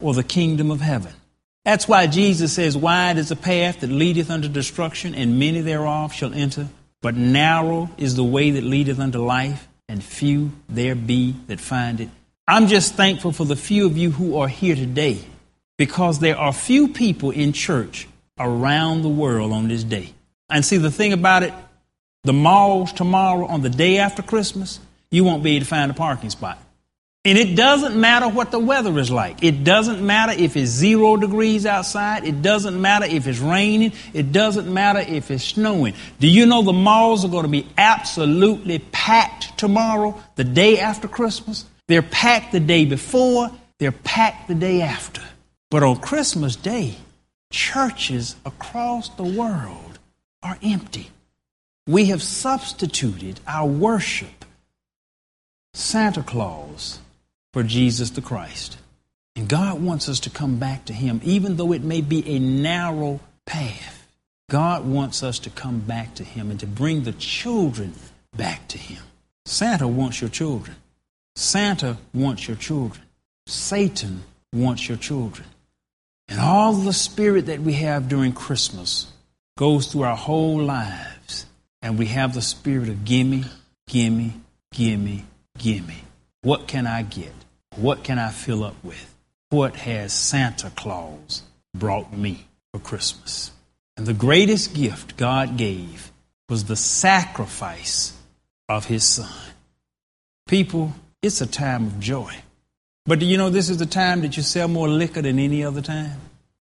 or 0.00 0.14
the 0.14 0.22
kingdom 0.22 0.70
of 0.70 0.80
heaven. 0.80 1.12
That's 1.64 1.86
why 1.86 2.06
Jesus 2.06 2.52
says, 2.52 2.76
Wide 2.76 3.18
is 3.18 3.28
the 3.28 3.36
path 3.36 3.80
that 3.80 3.90
leadeth 3.90 4.30
unto 4.30 4.48
destruction, 4.48 5.14
and 5.14 5.38
many 5.38 5.60
thereof 5.60 6.12
shall 6.14 6.32
enter. 6.32 6.68
But 7.02 7.14
narrow 7.14 7.90
is 7.98 8.16
the 8.16 8.24
way 8.24 8.50
that 8.52 8.64
leadeth 8.64 8.98
unto 8.98 9.18
life, 9.18 9.68
and 9.88 10.02
few 10.02 10.52
there 10.68 10.94
be 10.94 11.34
that 11.46 11.60
find 11.60 12.00
it. 12.00 12.08
I'm 12.46 12.66
just 12.66 12.94
thankful 12.94 13.32
for 13.32 13.44
the 13.44 13.56
few 13.56 13.86
of 13.86 13.98
you 13.98 14.10
who 14.10 14.38
are 14.38 14.48
here 14.48 14.74
today 14.74 15.20
because 15.76 16.18
there 16.18 16.38
are 16.38 16.52
few 16.52 16.88
people 16.88 17.30
in 17.30 17.52
church 17.52 18.08
around 18.38 19.02
the 19.02 19.08
world 19.08 19.52
on 19.52 19.68
this 19.68 19.84
day. 19.84 20.14
And 20.48 20.64
see, 20.64 20.78
the 20.78 20.90
thing 20.90 21.12
about 21.12 21.42
it, 21.42 21.52
the 22.28 22.32
malls 22.34 22.92
tomorrow, 22.92 23.46
on 23.46 23.62
the 23.62 23.70
day 23.70 23.96
after 23.96 24.22
Christmas, 24.22 24.80
you 25.10 25.24
won't 25.24 25.42
be 25.42 25.56
able 25.56 25.64
to 25.64 25.68
find 25.68 25.90
a 25.90 25.94
parking 25.94 26.28
spot. 26.28 26.58
And 27.24 27.38
it 27.38 27.56
doesn't 27.56 27.98
matter 27.98 28.28
what 28.28 28.50
the 28.50 28.58
weather 28.58 28.98
is 28.98 29.10
like. 29.10 29.42
It 29.42 29.64
doesn't 29.64 30.04
matter 30.04 30.32
if 30.32 30.54
it's 30.54 30.70
zero 30.70 31.16
degrees 31.16 31.64
outside. 31.64 32.24
It 32.24 32.42
doesn't 32.42 32.78
matter 32.78 33.06
if 33.06 33.26
it's 33.26 33.38
raining. 33.38 33.94
It 34.12 34.30
doesn't 34.30 34.70
matter 34.72 34.98
if 35.00 35.30
it's 35.30 35.42
snowing. 35.42 35.94
Do 36.20 36.28
you 36.28 36.44
know 36.44 36.60
the 36.60 36.74
malls 36.74 37.24
are 37.24 37.28
going 37.28 37.44
to 37.44 37.48
be 37.48 37.66
absolutely 37.78 38.78
packed 38.78 39.56
tomorrow, 39.56 40.22
the 40.36 40.44
day 40.44 40.80
after 40.80 41.08
Christmas? 41.08 41.64
They're 41.86 42.02
packed 42.02 42.52
the 42.52 42.60
day 42.60 42.84
before, 42.84 43.50
they're 43.78 43.90
packed 43.90 44.48
the 44.48 44.54
day 44.54 44.82
after. 44.82 45.22
But 45.70 45.82
on 45.82 45.96
Christmas 45.96 46.56
Day, 46.56 46.94
churches 47.50 48.36
across 48.44 49.08
the 49.16 49.24
world 49.24 49.98
are 50.42 50.58
empty. 50.62 51.10
We 51.88 52.04
have 52.06 52.22
substituted 52.22 53.40
our 53.46 53.66
worship, 53.66 54.44
Santa 55.72 56.22
Claus, 56.22 56.98
for 57.54 57.62
Jesus 57.62 58.10
the 58.10 58.20
Christ. 58.20 58.76
And 59.34 59.48
God 59.48 59.80
wants 59.82 60.06
us 60.06 60.20
to 60.20 60.30
come 60.30 60.58
back 60.58 60.84
to 60.84 60.92
Him, 60.92 61.22
even 61.24 61.56
though 61.56 61.72
it 61.72 61.82
may 61.82 62.02
be 62.02 62.28
a 62.28 62.38
narrow 62.38 63.20
path. 63.46 64.06
God 64.50 64.84
wants 64.84 65.22
us 65.22 65.38
to 65.40 65.50
come 65.50 65.80
back 65.80 66.14
to 66.16 66.24
Him 66.24 66.50
and 66.50 66.60
to 66.60 66.66
bring 66.66 67.04
the 67.04 67.12
children 67.12 67.94
back 68.36 68.68
to 68.68 68.76
Him. 68.76 69.02
Santa 69.46 69.88
wants 69.88 70.20
your 70.20 70.28
children. 70.28 70.76
Santa 71.36 71.96
wants 72.12 72.46
your 72.46 72.58
children. 72.58 73.02
Satan 73.46 74.24
wants 74.52 74.88
your 74.90 74.98
children. 74.98 75.48
And 76.28 76.38
all 76.38 76.74
the 76.74 76.92
spirit 76.92 77.46
that 77.46 77.62
we 77.62 77.72
have 77.74 78.10
during 78.10 78.34
Christmas 78.34 79.10
goes 79.56 79.86
through 79.86 80.02
our 80.02 80.16
whole 80.16 80.60
lives. 80.60 81.17
And 81.82 81.98
we 81.98 82.06
have 82.06 82.34
the 82.34 82.42
spirit 82.42 82.88
of 82.88 83.04
gimme, 83.04 83.44
gimme, 83.88 84.34
gimme, 84.72 85.24
gimme. 85.56 86.02
What 86.42 86.66
can 86.66 86.86
I 86.86 87.02
get? 87.02 87.32
What 87.76 88.02
can 88.04 88.18
I 88.18 88.30
fill 88.30 88.64
up 88.64 88.82
with? 88.82 89.14
What 89.50 89.76
has 89.76 90.12
Santa 90.12 90.70
Claus 90.70 91.42
brought 91.74 92.12
me 92.12 92.46
for 92.72 92.80
Christmas. 92.80 93.52
And 93.96 94.06
the 94.06 94.14
greatest 94.14 94.74
gift 94.74 95.16
God 95.16 95.56
gave 95.56 96.12
was 96.48 96.64
the 96.64 96.76
sacrifice 96.76 98.16
of 98.68 98.86
his 98.86 99.04
son. 99.04 99.32
People, 100.46 100.92
it's 101.22 101.40
a 101.40 101.46
time 101.46 101.86
of 101.86 102.00
joy. 102.00 102.34
But 103.06 103.18
do 103.18 103.26
you 103.26 103.38
know 103.38 103.50
this 103.50 103.70
is 103.70 103.78
the 103.78 103.86
time 103.86 104.20
that 104.20 104.36
you 104.36 104.42
sell 104.42 104.68
more 104.68 104.88
liquor 104.88 105.22
than 105.22 105.38
any 105.38 105.64
other 105.64 105.80
time? 105.80 106.20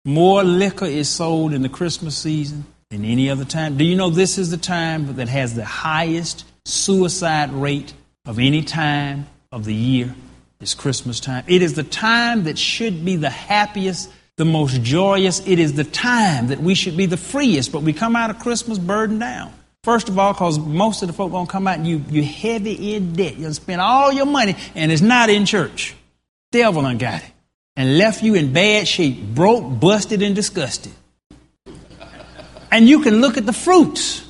More 0.06 0.44
liquor 0.44 0.86
is 0.86 1.10
sold 1.10 1.54
in 1.54 1.62
the 1.62 1.70
Christmas 1.70 2.18
season 2.18 2.66
than 2.94 3.06
any 3.06 3.28
other 3.28 3.44
time. 3.44 3.76
Do 3.76 3.84
you 3.84 3.96
know 3.96 4.12
this 4.12 4.38
is 4.38 4.52
the 4.52 4.58
time 4.58 5.16
that 5.16 5.28
has 5.28 5.56
the 5.56 5.66
highest 5.66 6.46
suicide 6.64 7.52
rate 7.52 7.92
of 8.26 8.38
any 8.38 8.62
time 8.62 9.26
of 9.52 9.66
the 9.66 9.74
year? 9.74 10.14
It's 10.62 10.76
Christmas 10.76 11.20
time. 11.20 11.44
It 11.48 11.64
is 11.64 11.74
the 11.74 11.84
time 11.84 12.44
that 12.44 12.60
should 12.60 13.04
be 13.04 13.16
the 13.16 13.32
happiest, 13.32 14.12
the 14.38 14.46
most 14.46 14.84
joyous. 14.84 15.46
It 15.48 15.58
is 15.58 15.74
the 15.74 15.84
time 15.84 16.48
that 16.50 16.60
we 16.60 16.76
should 16.76 16.96
be 16.96 17.08
the 17.08 17.18
freest, 17.18 17.72
but 17.72 17.82
we 17.82 17.94
come 17.94 18.16
out 18.16 18.30
of 18.30 18.38
Christmas 18.38 18.78
burdened 18.78 19.22
down. 19.22 19.52
First 19.84 20.08
of 20.08 20.20
all, 20.20 20.32
because 20.32 20.60
most 20.60 21.02
of 21.02 21.08
the 21.08 21.14
folk 21.14 21.32
gonna 21.32 21.48
come 21.48 21.68
out 21.68 21.80
and 21.80 21.88
you 21.88 22.06
you 22.12 22.24
heavy 22.24 22.94
in 22.94 23.14
debt. 23.14 23.38
You'll 23.38 23.56
spend 23.56 23.82
all 23.82 24.14
your 24.14 24.28
money 24.28 24.56
and 24.76 24.92
it's 24.92 25.02
not 25.02 25.32
in 25.32 25.48
church. 25.48 25.96
Devil 26.52 26.84
done 26.84 27.00
got 27.00 27.24
it. 27.24 27.32
And 27.76 27.98
left 27.98 28.22
you 28.22 28.36
in 28.36 28.54
bad 28.54 28.88
shape, 28.88 29.20
broke, 29.34 29.80
busted, 29.80 30.22
and 30.22 30.36
disgusted. 30.36 30.94
And 32.74 32.90
you 32.90 33.02
can 33.02 33.22
look 33.22 33.38
at 33.38 33.46
the 33.46 33.54
fruits. 33.54 34.28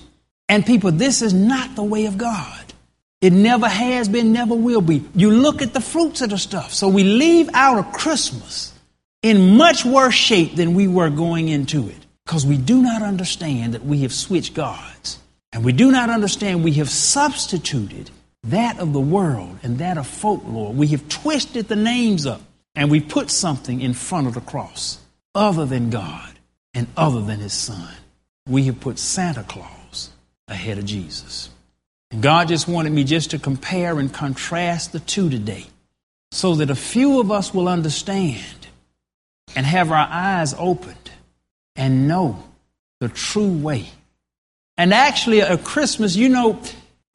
And 0.49 0.65
people, 0.65 0.91
this 0.91 1.21
is 1.21 1.33
not 1.33 1.77
the 1.77 1.83
way 1.83 2.07
of 2.07 2.17
God. 2.17 2.73
It 3.21 3.31
never 3.31 3.69
has 3.69 4.09
been, 4.09 4.33
never 4.33 4.53
will 4.53 4.81
be. 4.81 5.01
You 5.15 5.31
look 5.31 5.61
at 5.61 5.73
the 5.73 5.79
fruits 5.79 6.21
of 6.21 6.29
the 6.29 6.37
stuff. 6.37 6.73
So 6.73 6.89
we 6.89 7.05
leave 7.05 7.49
out 7.53 7.77
of 7.77 7.93
Christmas 7.93 8.73
in 9.21 9.55
much 9.55 9.85
worse 9.85 10.13
shape 10.13 10.57
than 10.57 10.73
we 10.73 10.89
were 10.89 11.09
going 11.09 11.47
into 11.47 11.87
it 11.87 12.05
because 12.25 12.45
we 12.45 12.57
do 12.57 12.81
not 12.81 13.01
understand 13.01 13.75
that 13.75 13.85
we 13.85 14.01
have 14.01 14.11
switched 14.11 14.53
gods. 14.53 15.19
And 15.53 15.63
we 15.63 15.71
do 15.71 15.89
not 15.89 16.09
understand 16.09 16.65
we 16.65 16.73
have 16.73 16.89
substituted 16.89 18.11
that 18.43 18.77
of 18.77 18.91
the 18.91 18.99
world 18.99 19.57
and 19.63 19.77
that 19.77 19.97
of 19.97 20.05
folklore. 20.05 20.73
We 20.73 20.87
have 20.87 21.07
twisted 21.07 21.69
the 21.69 21.77
names 21.77 22.25
up 22.25 22.41
and 22.75 22.91
we 22.91 22.99
put 22.99 23.31
something 23.31 23.79
in 23.79 23.93
front 23.93 24.27
of 24.27 24.33
the 24.33 24.41
cross 24.41 24.99
other 25.33 25.65
than 25.65 25.89
God 25.89 26.29
and 26.73 26.87
other 26.97 27.21
than 27.21 27.39
His 27.39 27.53
Son. 27.53 27.87
We 28.47 28.63
have 28.65 28.79
put 28.79 28.99
Santa 28.99 29.43
Claus 29.43 30.09
ahead 30.47 30.77
of 30.77 30.85
Jesus. 30.85 31.49
And 32.11 32.21
God 32.21 32.47
just 32.47 32.67
wanted 32.67 32.91
me 32.91 33.03
just 33.03 33.31
to 33.31 33.39
compare 33.39 33.99
and 33.99 34.13
contrast 34.13 34.91
the 34.91 34.99
two 34.99 35.29
today 35.29 35.65
so 36.31 36.55
that 36.55 36.69
a 36.69 36.75
few 36.75 37.19
of 37.19 37.31
us 37.31 37.53
will 37.53 37.67
understand 37.67 38.67
and 39.55 39.65
have 39.65 39.91
our 39.91 40.07
eyes 40.09 40.53
opened 40.57 41.11
and 41.75 42.07
know 42.07 42.43
the 42.99 43.09
true 43.09 43.51
way. 43.51 43.87
And 44.77 44.93
actually, 44.93 45.41
at 45.41 45.63
Christmas, 45.63 46.15
you 46.15 46.29
know, 46.29 46.59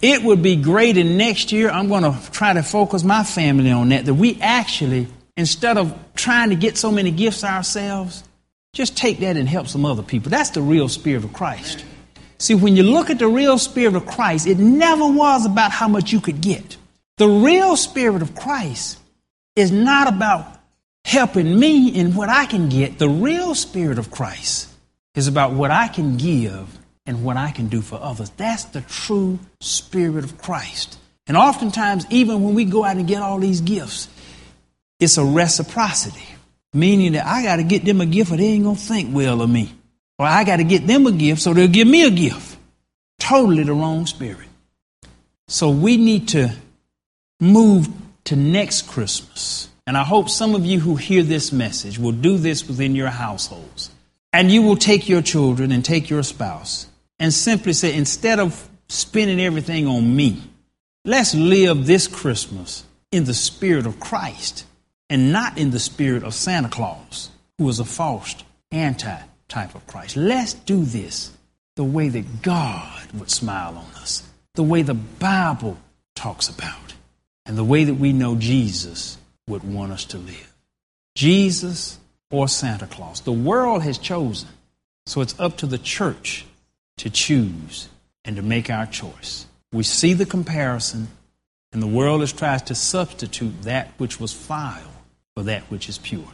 it 0.01 0.23
would 0.23 0.43
be 0.43 0.57
great. 0.57 0.97
And 0.97 1.19
next 1.19 1.51
year, 1.51 1.71
I'm 1.71 1.89
going 1.89 2.05
to 2.05 2.17
try 2.31 2.53
to 2.53 2.63
focus 2.63 3.03
my 3.03 3.25
family 3.25 3.71
on 3.71 3.89
that. 3.89 4.05
That 4.07 4.15
we 4.15 4.41
actually, 4.41 5.09
instead 5.37 5.77
of 5.77 5.97
trying 6.15 6.51
to 6.51 6.57
get 6.57 6.77
so 6.77 6.93
many 6.93 7.11
gifts 7.11 7.43
ourselves, 7.43 8.23
just 8.73 8.97
take 8.97 9.21
that 9.21 9.37
and 9.37 9.49
help 9.49 9.67
some 9.69 9.85
other 9.85 10.03
people. 10.03 10.31
That's 10.31 10.51
the 10.51 10.63
real 10.63 10.89
spirit 10.89 11.25
of 11.25 11.33
Christ. 11.33 11.85
See, 12.39 12.55
when 12.55 12.77
you 12.77 12.85
look 12.85 13.11
at 13.11 13.19
the 13.19 13.29
real 13.29 13.59
spirit 13.59 13.97
of 13.97 14.07
Christ, 14.07 14.47
it 14.47 14.59
never 14.59 15.07
was 15.07 15.45
about 15.45 15.73
how 15.73 15.89
much 15.89 16.13
you 16.13 16.21
could 16.21 16.41
get. 16.41 16.77
The 17.17 17.29
real 17.29 17.77
spirit 17.77 18.23
of 18.23 18.35
Christ 18.37 18.99
is 19.57 19.73
not 19.73 20.09
about 20.09 20.47
helping 21.05 21.59
me 21.59 21.89
in 21.89 22.15
what 22.15 22.29
I 22.29 22.47
can 22.47 22.69
get. 22.69 22.99
The 22.99 23.09
real 23.09 23.55
spirit 23.55 23.99
of 23.99 24.11
Christ 24.11 24.69
is 25.17 25.27
about 25.27 25.53
what 25.53 25.73
I 25.73 25.89
can 25.89 26.17
give 26.17 26.79
and 27.07 27.25
what 27.25 27.37
I 27.37 27.51
can 27.51 27.69
do 27.69 27.81
for 27.81 27.97
others. 28.01 28.31
That's 28.37 28.65
the 28.67 28.83
true 28.83 29.41
spirit 29.61 30.23
of 30.23 30.39
Christ. 30.39 30.99
And 31.27 31.37
oftentimes, 31.37 32.07
even 32.11 32.45
when 32.45 32.55
we 32.55 32.65
go 32.65 32.85
out 32.85 32.97
and 32.97 33.09
get 33.09 33.21
all 33.21 33.39
these 33.39 33.61
gifts, 33.61 34.09
it's 35.01 35.19
a 35.19 35.25
reciprocity, 35.25 36.25
meaning 36.73 37.13
that 37.13 37.27
I 37.27 37.43
got 37.43 37.57
to 37.57 37.63
get 37.63 37.85
them 37.85 38.01
a 38.01 38.07
gift 38.07 38.33
or 38.33 38.37
they 38.37 38.45
ain't 38.45 38.65
going 38.65 38.77
to 38.77 38.83
think 38.83 39.15
well 39.15 39.43
of 39.43 39.51
me. 39.51 39.73
Or 40.19 40.27
I 40.27 40.45
got 40.45 40.57
to 40.57 40.65
get 40.65 40.87
them 40.87 41.07
a 41.07 41.13
gift 41.13 41.43
so 41.43 41.55
they'll 41.55 41.69
give 41.69 41.89
me 41.89 42.05
a 42.05 42.11
gift. 42.11 42.57
Totally 43.19 43.63
the 43.63 43.73
wrong 43.73 44.07
spirit. 44.07 44.49
So 45.49 45.71
we 45.71 45.97
need 45.97 46.29
to 46.29 46.55
move 47.41 47.89
to 48.25 48.37
next 48.37 48.89
Christmas. 48.89 49.69
And 49.87 49.97
I 49.97 50.05
hope 50.05 50.29
some 50.29 50.55
of 50.55 50.67
you 50.67 50.81
who 50.81 50.97
hear 50.97 51.23
this 51.23 51.51
message 51.53 51.99
will 51.99 52.13
do 52.13 52.37
this 52.37 52.69
within 52.69 52.95
your 52.95 53.09
households. 53.09 53.91
And 54.33 54.51
you 54.51 54.63
will 54.63 54.77
take 54.77 55.09
your 55.09 55.23
children 55.23 55.73
and 55.73 55.85
take 55.85 56.11
your 56.11 56.23
spouse 56.23 56.87
and 57.19 57.33
simply 57.33 57.73
say, 57.73 57.95
instead 57.95 58.39
of 58.39 58.69
spending 58.89 59.41
everything 59.41 59.87
on 59.87 60.15
me, 60.15 60.43
let's 61.05 61.35
live 61.35 61.87
this 61.87 62.07
Christmas 62.07 62.85
in 63.11 63.25
the 63.25 63.35
spirit 63.35 63.87
of 63.87 63.99
Christ 63.99 64.67
and 65.11 65.33
not 65.33 65.59
in 65.59 65.71
the 65.71 65.79
spirit 65.79 66.23
of 66.23 66.35
Santa 66.35 66.69
Claus, 66.69 67.31
who 67.59 67.69
is 67.69 67.81
a 67.81 67.85
false 67.85 68.37
anti 68.71 69.17
type 69.49 69.75
of 69.75 69.87
Christ. 69.87 70.17
Let's 70.17 70.55
do 70.55 70.85
this 70.85 71.33
the 71.77 71.85
way 71.85 72.09
that 72.09 72.43
God 72.43 73.13
would 73.13 73.31
smile 73.31 73.77
on 73.77 74.01
us, 74.01 74.23
the 74.55 74.63
way 74.63 74.83
the 74.83 74.95
Bible 74.95 75.79
talks 76.15 76.49
about, 76.49 76.95
and 77.47 77.57
the 77.57 77.65
way 77.65 77.85
that 77.85 77.95
we 77.95 78.13
know 78.13 78.37
Jesus 78.37 79.17
would 79.47 79.65
want 79.65 79.93
us 79.93 80.05
to 80.07 80.19
live. 80.19 80.55
Jesus 81.15 81.99
or 82.31 82.47
Santa 82.49 82.87
Claus. 82.87 83.21
The 83.21 83.33
world 83.33 83.83
has 83.83 83.97
chosen, 83.97 84.49
so 85.07 85.21
it's 85.21 85.39
up 85.41 85.57
to 85.59 85.67
the 85.67 85.79
church 85.79 86.45
to 86.99 87.09
choose 87.09 87.89
and 88.25 88.37
to 88.37 88.43
make 88.43 88.69
our 88.69 88.85
choice. 88.85 89.47
We 89.73 89.83
see 89.83 90.13
the 90.13 90.27
comparison, 90.27 91.09
and 91.73 91.83
the 91.83 91.87
world 91.87 92.21
has 92.21 92.33
tried 92.33 92.67
to 92.67 92.75
substitute 92.75 93.63
that 93.63 93.89
which 93.97 94.21
was 94.21 94.33
vile 94.35 94.98
for 95.39 95.45
that 95.45 95.63
which 95.71 95.89
is 95.89 95.99
pure. 95.99 96.27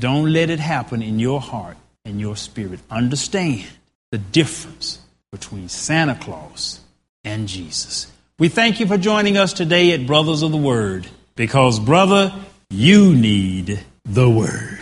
Don't 0.00 0.32
let 0.32 0.48
it 0.48 0.58
happen 0.58 1.02
in 1.02 1.18
your 1.18 1.38
heart 1.38 1.76
and 2.06 2.18
your 2.18 2.34
spirit. 2.34 2.80
Understand 2.90 3.66
the 4.10 4.16
difference 4.16 5.00
between 5.30 5.68
Santa 5.68 6.14
Claus 6.14 6.80
and 7.24 7.46
Jesus. 7.46 8.10
We 8.38 8.48
thank 8.48 8.80
you 8.80 8.86
for 8.86 8.96
joining 8.96 9.36
us 9.36 9.52
today 9.52 9.92
at 9.92 10.06
Brothers 10.06 10.40
of 10.40 10.50
the 10.50 10.56
Word 10.56 11.06
because, 11.36 11.78
brother, 11.78 12.32
you 12.70 13.14
need 13.14 13.84
the 14.06 14.30
Word. 14.30 14.78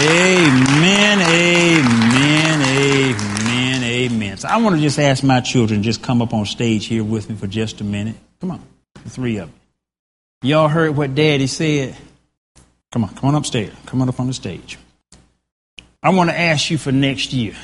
Amen, 0.00 1.20
amen, 1.20 2.62
amen, 2.62 3.82
amen. 3.82 4.36
So 4.38 4.48
I 4.48 4.56
want 4.56 4.76
to 4.76 4.80
just 4.80 4.98
ask 4.98 5.22
my 5.22 5.42
children 5.42 5.82
just 5.82 6.02
come 6.02 6.22
up 6.22 6.32
on 6.32 6.46
stage 6.46 6.86
here 6.86 7.04
with 7.04 7.28
me 7.28 7.36
for 7.36 7.48
just 7.48 7.82
a 7.82 7.84
minute. 7.84 8.16
Come 8.40 8.52
on, 8.52 8.62
the 9.02 9.10
three 9.10 9.36
of 9.36 9.50
you. 9.50 9.63
Y'all 10.44 10.68
heard 10.68 10.94
what 10.94 11.14
Daddy 11.14 11.46
said? 11.46 11.96
Come 12.92 13.04
on, 13.04 13.14
come 13.14 13.30
on 13.30 13.34
upstairs. 13.34 13.72
Come 13.86 14.02
on 14.02 14.10
up 14.10 14.20
on 14.20 14.26
the 14.26 14.34
stage. 14.34 14.76
I 16.02 16.10
want 16.10 16.28
to 16.28 16.38
ask 16.38 16.70
you 16.70 16.76
for 16.76 16.92
next 16.92 17.32
year, 17.32 17.54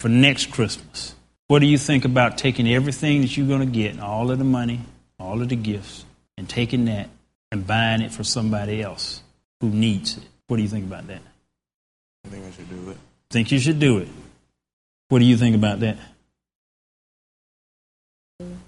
for 0.00 0.08
next 0.08 0.50
Christmas. 0.50 1.14
What 1.48 1.58
do 1.58 1.66
you 1.66 1.76
think 1.76 2.06
about 2.06 2.38
taking 2.38 2.66
everything 2.66 3.20
that 3.20 3.36
you're 3.36 3.46
going 3.46 3.60
to 3.60 3.66
get, 3.66 4.00
all 4.00 4.30
of 4.30 4.38
the 4.38 4.44
money, 4.44 4.80
all 5.20 5.42
of 5.42 5.50
the 5.50 5.56
gifts, 5.56 6.06
and 6.38 6.48
taking 6.48 6.86
that 6.86 7.10
and 7.50 7.66
buying 7.66 8.00
it 8.00 8.12
for 8.12 8.24
somebody 8.24 8.80
else 8.80 9.20
who 9.60 9.68
needs 9.68 10.16
it? 10.16 10.24
What 10.46 10.56
do 10.56 10.62
you 10.62 10.70
think 10.70 10.86
about 10.86 11.08
that? 11.08 11.20
I 12.24 12.28
think 12.28 12.46
I 12.46 12.50
should 12.50 12.70
do 12.70 12.92
it. 12.92 12.96
Think 13.28 13.52
you 13.52 13.58
should 13.58 13.78
do 13.78 13.98
it. 13.98 14.08
What 15.10 15.18
do 15.18 15.26
you 15.26 15.36
think 15.36 15.54
about 15.54 15.80
that? 15.80 15.98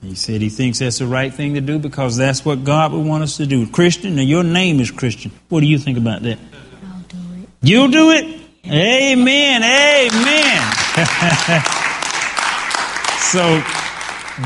He 0.05 0.14
said 0.14 0.40
he 0.40 0.49
thinks 0.49 0.79
that's 0.79 0.99
the 0.99 1.07
right 1.07 1.33
thing 1.33 1.55
to 1.55 1.61
do 1.61 1.79
because 1.79 2.17
that's 2.17 2.45
what 2.45 2.64
God 2.64 2.93
would 2.93 3.07
want 3.07 3.23
us 3.23 3.37
to 3.38 3.47
do. 3.47 3.67
Christian, 3.69 4.17
now 4.17 4.23
your 4.23 4.45
name 4.45 4.81
is 4.81 4.90
Christian. 4.90 5.33
What 5.49 5.61
do 5.61 5.67
you 5.67 5.79
think 5.79 5.99
about 5.99 6.23
that? 6.23 6.38
I'll 6.38 7.01
do 7.09 7.17
it. 7.43 7.49
You'll 7.62 7.88
do 7.88 8.11
it? 8.11 8.40
Amen. 8.67 9.62
Amen. 9.62 10.73
so 13.19 13.62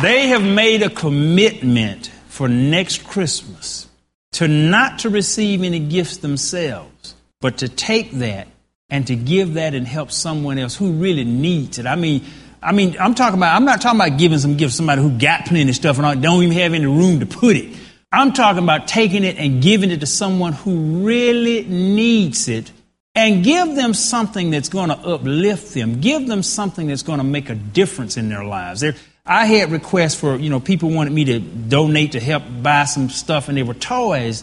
they 0.03 0.29
have 0.29 0.43
made 0.43 0.83
a 0.83 0.91
commitment 0.91 2.09
for 2.29 2.49
next 2.49 3.05
Christmas 3.05 3.87
to 4.33 4.49
not 4.49 5.01
to 5.01 5.11
receive 5.11 5.63
any 5.63 5.81
gifts 5.81 6.19
themselves, 6.19 7.15
but 7.41 7.59
to 7.59 7.69
take 7.69 8.13
that 8.13 8.49
and 8.91 9.07
to 9.07 9.17
give 9.17 9.55
that 9.55 9.75
and 9.75 9.87
help 9.87 10.11
someone 10.11 10.59
else 10.59 10.77
who 10.77 10.93
really 10.93 11.25
needs 11.25 11.79
it. 11.79 11.87
I 11.87 11.97
mean, 11.97 12.25
I 12.63 12.73
mean, 12.73 12.97
I'm 12.99 13.15
talking 13.15 13.39
about, 13.39 13.55
I'm 13.55 13.65
not 13.65 13.81
talking 13.81 14.01
about 14.01 14.19
giving 14.19 14.39
some 14.39 14.57
gifts 14.57 14.75
to 14.75 14.77
somebody 14.79 15.03
who 15.03 15.19
got 15.19 15.47
plenty 15.47 15.69
of 15.69 15.77
stuff 15.77 15.99
and 15.99 16.23
don't 16.23 16.43
even 16.43 16.57
have 16.57 16.75
any 16.75 16.87
room 16.87 17.21
to 17.21 17.27
put 17.27 17.57
it. 17.57 17.77
I'm 18.11 18.33
talking 18.33 18.63
about 18.63 18.89
taking 18.89 19.23
it 19.23 19.37
and 19.37 19.63
giving 19.63 19.91
it 19.91 20.01
to 20.01 20.07
someone 20.07 20.55
who 20.55 21.05
really 21.05 21.65
needs 21.65 22.49
it 22.49 22.73
and 23.15 23.45
give 23.45 23.75
them 23.75 23.95
something 23.95 24.51
that's 24.51 24.69
going 24.69 24.89
to 24.89 24.97
uplift 24.97 25.75
them. 25.75 26.01
Give 26.01 26.27
them 26.27 26.43
something 26.43 26.87
that's 26.87 27.03
going 27.03 27.19
to 27.19 27.25
make 27.25 27.51
a 27.51 27.55
difference 27.55 28.17
in 28.17 28.29
their 28.29 28.45
lives. 28.45 28.81
There, 28.81 28.95
I 29.27 29.45
had 29.47 29.71
requests 29.71 30.15
for, 30.15 30.37
you 30.37 30.49
know, 30.49 30.59
people 30.59 30.91
wanted 30.91 31.13
me 31.13 31.25
to 31.27 31.39
donate 31.39 32.13
to 32.13 32.21
help 32.21 32.45
buy 32.63 32.85
some 32.85 33.11
stuff 33.11 33.49
and 33.49 33.59
they 33.59 33.63
were 33.63 33.75
toys. 33.75 34.43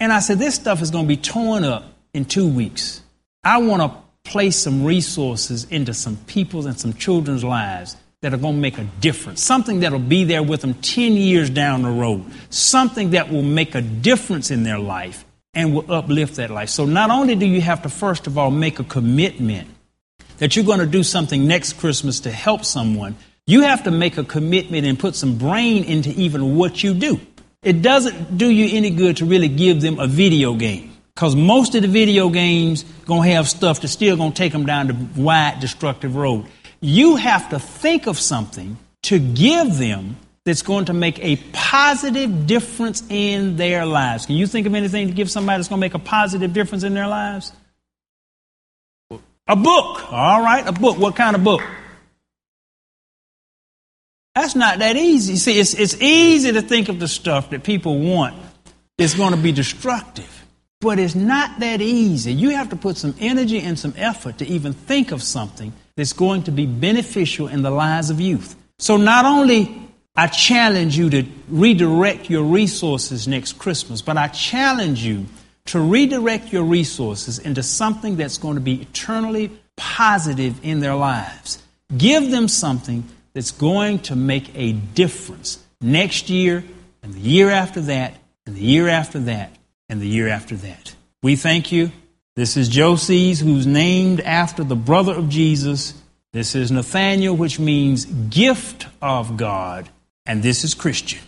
And 0.00 0.12
I 0.12 0.18
said, 0.20 0.38
this 0.38 0.54
stuff 0.56 0.82
is 0.82 0.90
going 0.90 1.04
to 1.04 1.08
be 1.08 1.16
torn 1.16 1.62
up 1.62 1.84
in 2.12 2.24
two 2.24 2.48
weeks, 2.48 3.02
I 3.44 3.58
want 3.58 3.82
to 3.82 3.98
place 4.24 4.56
some 4.56 4.84
resources 4.84 5.64
into 5.64 5.94
some 5.94 6.16
people's 6.26 6.66
and 6.66 6.78
some 6.78 6.92
children's 6.94 7.44
lives 7.44 7.96
that 8.22 8.34
are 8.34 8.38
going 8.38 8.54
to 8.54 8.60
make 8.60 8.78
a 8.78 8.84
difference. 9.00 9.42
Something 9.42 9.80
that 9.80 9.92
will 9.92 9.98
be 9.98 10.24
there 10.24 10.42
with 10.42 10.60
them 10.60 10.74
10 10.74 11.12
years 11.12 11.48
down 11.48 11.82
the 11.82 11.90
road. 11.90 12.24
Something 12.50 13.10
that 13.10 13.30
will 13.30 13.42
make 13.42 13.74
a 13.74 13.80
difference 13.80 14.50
in 14.50 14.62
their 14.62 14.78
life 14.78 15.24
and 15.54 15.74
will 15.74 15.90
uplift 15.90 16.36
that 16.36 16.50
life. 16.50 16.68
So 16.68 16.84
not 16.84 17.10
only 17.10 17.34
do 17.34 17.46
you 17.46 17.60
have 17.60 17.82
to, 17.82 17.88
first 17.88 18.26
of 18.26 18.36
all, 18.36 18.50
make 18.50 18.78
a 18.78 18.84
commitment 18.84 19.68
that 20.38 20.54
you're 20.54 20.64
going 20.64 20.80
to 20.80 20.86
do 20.86 21.02
something 21.02 21.46
next 21.46 21.74
Christmas 21.74 22.20
to 22.20 22.30
help 22.30 22.64
someone, 22.64 23.16
you 23.46 23.62
have 23.62 23.84
to 23.84 23.90
make 23.90 24.16
a 24.16 24.24
commitment 24.24 24.86
and 24.86 24.98
put 24.98 25.14
some 25.14 25.38
brain 25.38 25.84
into 25.84 26.10
even 26.10 26.56
what 26.56 26.82
you 26.82 26.94
do. 26.94 27.20
It 27.62 27.82
doesn't 27.82 28.38
do 28.38 28.48
you 28.48 28.76
any 28.76 28.90
good 28.90 29.18
to 29.18 29.24
really 29.24 29.48
give 29.48 29.80
them 29.80 29.98
a 29.98 30.06
video 30.06 30.54
game 30.54 30.89
because 31.20 31.36
most 31.36 31.74
of 31.74 31.82
the 31.82 31.88
video 31.88 32.30
games 32.30 32.82
going 33.04 33.28
to 33.28 33.34
have 33.34 33.46
stuff 33.46 33.82
that's 33.82 33.92
still 33.92 34.16
going 34.16 34.32
to 34.32 34.38
take 34.38 34.52
them 34.52 34.64
down 34.64 34.86
the 34.86 35.20
wide, 35.20 35.60
destructive 35.60 36.16
road. 36.16 36.46
You 36.80 37.16
have 37.16 37.50
to 37.50 37.58
think 37.58 38.06
of 38.06 38.18
something 38.18 38.78
to 39.02 39.18
give 39.18 39.76
them 39.76 40.16
that's 40.46 40.62
going 40.62 40.86
to 40.86 40.94
make 40.94 41.18
a 41.18 41.36
positive 41.52 42.46
difference 42.46 43.02
in 43.10 43.58
their 43.58 43.84
lives. 43.84 44.24
Can 44.24 44.36
you 44.36 44.46
think 44.46 44.66
of 44.66 44.74
anything 44.74 45.08
to 45.08 45.12
give 45.12 45.30
somebody 45.30 45.58
that's 45.58 45.68
going 45.68 45.78
to 45.78 45.84
make 45.84 45.92
a 45.92 45.98
positive 45.98 46.54
difference 46.54 46.84
in 46.84 46.94
their 46.94 47.06
lives? 47.06 47.52
A 49.46 49.56
book. 49.56 50.10
All 50.10 50.42
right, 50.42 50.66
a 50.66 50.72
book. 50.72 50.96
What 50.96 51.16
kind 51.16 51.36
of 51.36 51.44
book? 51.44 51.60
That's 54.34 54.56
not 54.56 54.78
that 54.78 54.96
easy. 54.96 55.36
See, 55.36 55.60
it's, 55.60 55.74
it's 55.74 56.00
easy 56.00 56.52
to 56.52 56.62
think 56.62 56.88
of 56.88 56.98
the 56.98 57.08
stuff 57.08 57.50
that 57.50 57.62
people 57.62 57.98
want 57.98 58.40
that's 58.96 59.12
going 59.12 59.32
to 59.32 59.36
be 59.38 59.52
destructive. 59.52 60.38
But 60.80 60.98
it's 60.98 61.14
not 61.14 61.60
that 61.60 61.82
easy. 61.82 62.32
You 62.32 62.50
have 62.50 62.70
to 62.70 62.76
put 62.76 62.96
some 62.96 63.14
energy 63.20 63.60
and 63.60 63.78
some 63.78 63.92
effort 63.96 64.38
to 64.38 64.46
even 64.46 64.72
think 64.72 65.12
of 65.12 65.22
something 65.22 65.74
that's 65.94 66.14
going 66.14 66.44
to 66.44 66.50
be 66.50 66.64
beneficial 66.64 67.48
in 67.48 67.60
the 67.60 67.70
lives 67.70 68.08
of 68.08 68.18
youth. 68.18 68.56
So 68.78 68.96
not 68.96 69.26
only 69.26 69.78
I 70.16 70.26
challenge 70.26 70.96
you 70.96 71.10
to 71.10 71.24
redirect 71.48 72.30
your 72.30 72.44
resources 72.44 73.28
next 73.28 73.58
Christmas, 73.58 74.00
but 74.00 74.16
I 74.16 74.28
challenge 74.28 75.04
you 75.04 75.26
to 75.66 75.80
redirect 75.80 76.50
your 76.50 76.64
resources 76.64 77.38
into 77.38 77.62
something 77.62 78.16
that's 78.16 78.38
going 78.38 78.54
to 78.54 78.62
be 78.62 78.80
eternally 78.80 79.50
positive 79.76 80.64
in 80.64 80.80
their 80.80 80.94
lives. 80.94 81.62
Give 81.96 82.30
them 82.30 82.48
something 82.48 83.04
that's 83.34 83.50
going 83.50 84.00
to 84.00 84.16
make 84.16 84.50
a 84.54 84.72
difference 84.72 85.62
next 85.82 86.30
year 86.30 86.64
and 87.02 87.12
the 87.12 87.20
year 87.20 87.50
after 87.50 87.82
that 87.82 88.14
and 88.46 88.56
the 88.56 88.62
year 88.62 88.88
after 88.88 89.18
that 89.20 89.54
and 89.90 90.00
the 90.00 90.06
year 90.06 90.28
after 90.28 90.56
that. 90.56 90.94
We 91.22 91.36
thank 91.36 91.70
you. 91.72 91.90
This 92.36 92.56
is 92.56 92.68
Joseph, 92.68 93.40
who's 93.40 93.66
named 93.66 94.20
after 94.20 94.64
the 94.64 94.76
brother 94.76 95.12
of 95.12 95.28
Jesus. 95.28 95.92
This 96.32 96.54
is 96.54 96.70
Nathaniel, 96.70 97.36
which 97.36 97.58
means 97.58 98.04
gift 98.06 98.86
of 99.02 99.36
God. 99.36 99.90
And 100.24 100.42
this 100.42 100.62
is 100.64 100.74
Christian. 100.74 101.18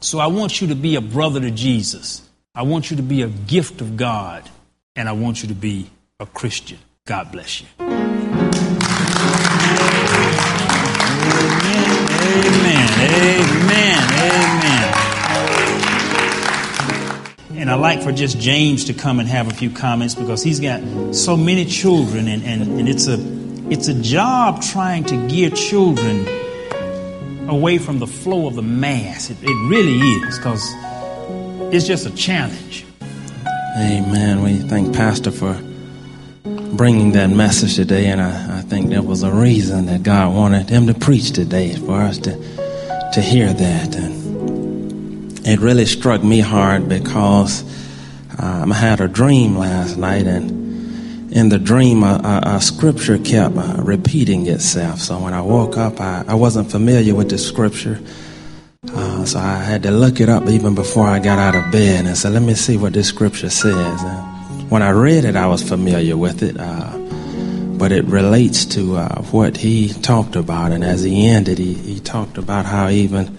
So 0.00 0.18
I 0.18 0.26
want 0.26 0.60
you 0.60 0.66
to 0.68 0.74
be 0.74 0.96
a 0.96 1.00
brother 1.00 1.40
to 1.40 1.52
Jesus. 1.52 2.28
I 2.54 2.62
want 2.62 2.90
you 2.90 2.96
to 2.96 3.02
be 3.02 3.22
a 3.22 3.28
gift 3.28 3.80
of 3.80 3.96
God. 3.96 4.50
And 4.96 5.08
I 5.08 5.12
want 5.12 5.42
you 5.42 5.48
to 5.48 5.54
be 5.54 5.88
a 6.18 6.26
Christian. 6.26 6.78
God 7.06 7.30
bless 7.30 7.60
you. 7.60 7.68
Amen. 7.78 8.04
Amen. 12.98 13.54
Amen. 13.54 14.02
Amen. 14.20 14.83
And 17.64 17.70
I 17.70 17.76
like 17.76 18.02
for 18.02 18.12
just 18.12 18.38
James 18.38 18.84
to 18.84 18.92
come 18.92 19.18
and 19.18 19.26
have 19.26 19.50
a 19.50 19.54
few 19.54 19.70
comments 19.70 20.14
because 20.14 20.42
he's 20.42 20.60
got 20.60 21.14
so 21.14 21.34
many 21.34 21.64
children, 21.64 22.28
and, 22.28 22.42
and, 22.42 22.78
and 22.78 22.86
it's, 22.86 23.06
a, 23.06 23.14
it's 23.70 23.88
a 23.88 23.94
job 23.94 24.60
trying 24.60 25.04
to 25.04 25.28
gear 25.28 25.48
children 25.48 26.28
away 27.48 27.78
from 27.78 28.00
the 28.00 28.06
flow 28.06 28.46
of 28.46 28.54
the 28.54 28.60
mass. 28.60 29.30
It, 29.30 29.38
it 29.40 29.70
really 29.70 29.96
is 29.98 30.36
because 30.36 30.62
it's 31.72 31.86
just 31.86 32.04
a 32.04 32.14
challenge. 32.14 32.84
Amen. 33.78 34.42
We 34.42 34.58
thank 34.58 34.94
Pastor 34.94 35.30
for 35.30 35.58
bringing 36.44 37.12
that 37.12 37.30
message 37.30 37.76
today, 37.76 38.08
and 38.08 38.20
I, 38.20 38.58
I 38.58 38.60
think 38.60 38.90
there 38.90 39.00
was 39.00 39.22
a 39.22 39.32
reason 39.32 39.86
that 39.86 40.02
God 40.02 40.34
wanted 40.34 40.68
him 40.68 40.86
to 40.88 40.92
preach 40.92 41.30
today 41.30 41.74
for 41.76 42.02
us 42.02 42.18
to 42.18 42.32
to 43.14 43.22
hear 43.22 43.50
that. 43.54 43.96
And 43.96 44.23
it 45.44 45.60
really 45.60 45.86
struck 45.86 46.22
me 46.22 46.40
hard 46.40 46.88
because 46.88 47.62
um, 48.38 48.72
I 48.72 48.76
had 48.76 49.00
a 49.00 49.08
dream 49.08 49.56
last 49.56 49.96
night, 49.96 50.26
and 50.26 51.32
in 51.32 51.48
the 51.48 51.58
dream, 51.58 52.02
a, 52.02 52.20
a, 52.24 52.56
a 52.56 52.60
scripture 52.60 53.18
kept 53.18 53.56
uh, 53.56 53.76
repeating 53.82 54.46
itself. 54.46 55.00
So 55.00 55.18
when 55.18 55.34
I 55.34 55.42
woke 55.42 55.76
up, 55.76 56.00
I, 56.00 56.24
I 56.28 56.34
wasn't 56.34 56.70
familiar 56.70 57.14
with 57.14 57.28
the 57.28 57.38
scripture. 57.38 58.00
Uh, 58.92 59.24
so 59.24 59.38
I 59.38 59.56
had 59.56 59.82
to 59.84 59.90
look 59.90 60.20
it 60.20 60.28
up 60.28 60.46
even 60.46 60.74
before 60.74 61.06
I 61.06 61.18
got 61.18 61.38
out 61.38 61.54
of 61.54 61.72
bed 61.72 62.06
and 62.06 62.16
said, 62.16 62.32
let 62.32 62.42
me 62.42 62.54
see 62.54 62.76
what 62.76 62.92
this 62.92 63.08
scripture 63.08 63.50
says. 63.50 64.02
And 64.02 64.70
when 64.70 64.82
I 64.82 64.90
read 64.90 65.24
it, 65.24 65.36
I 65.36 65.46
was 65.46 65.62
familiar 65.62 66.16
with 66.16 66.42
it, 66.42 66.56
uh, 66.58 66.96
but 67.78 67.92
it 67.92 68.04
relates 68.04 68.64
to 68.66 68.96
uh, 68.96 69.22
what 69.24 69.56
he 69.56 69.88
talked 69.88 70.36
about. 70.36 70.72
And 70.72 70.84
as 70.84 71.02
he 71.02 71.26
ended, 71.26 71.58
he, 71.58 71.74
he 71.74 72.00
talked 72.00 72.38
about 72.38 72.66
how 72.66 72.88
even 72.88 73.36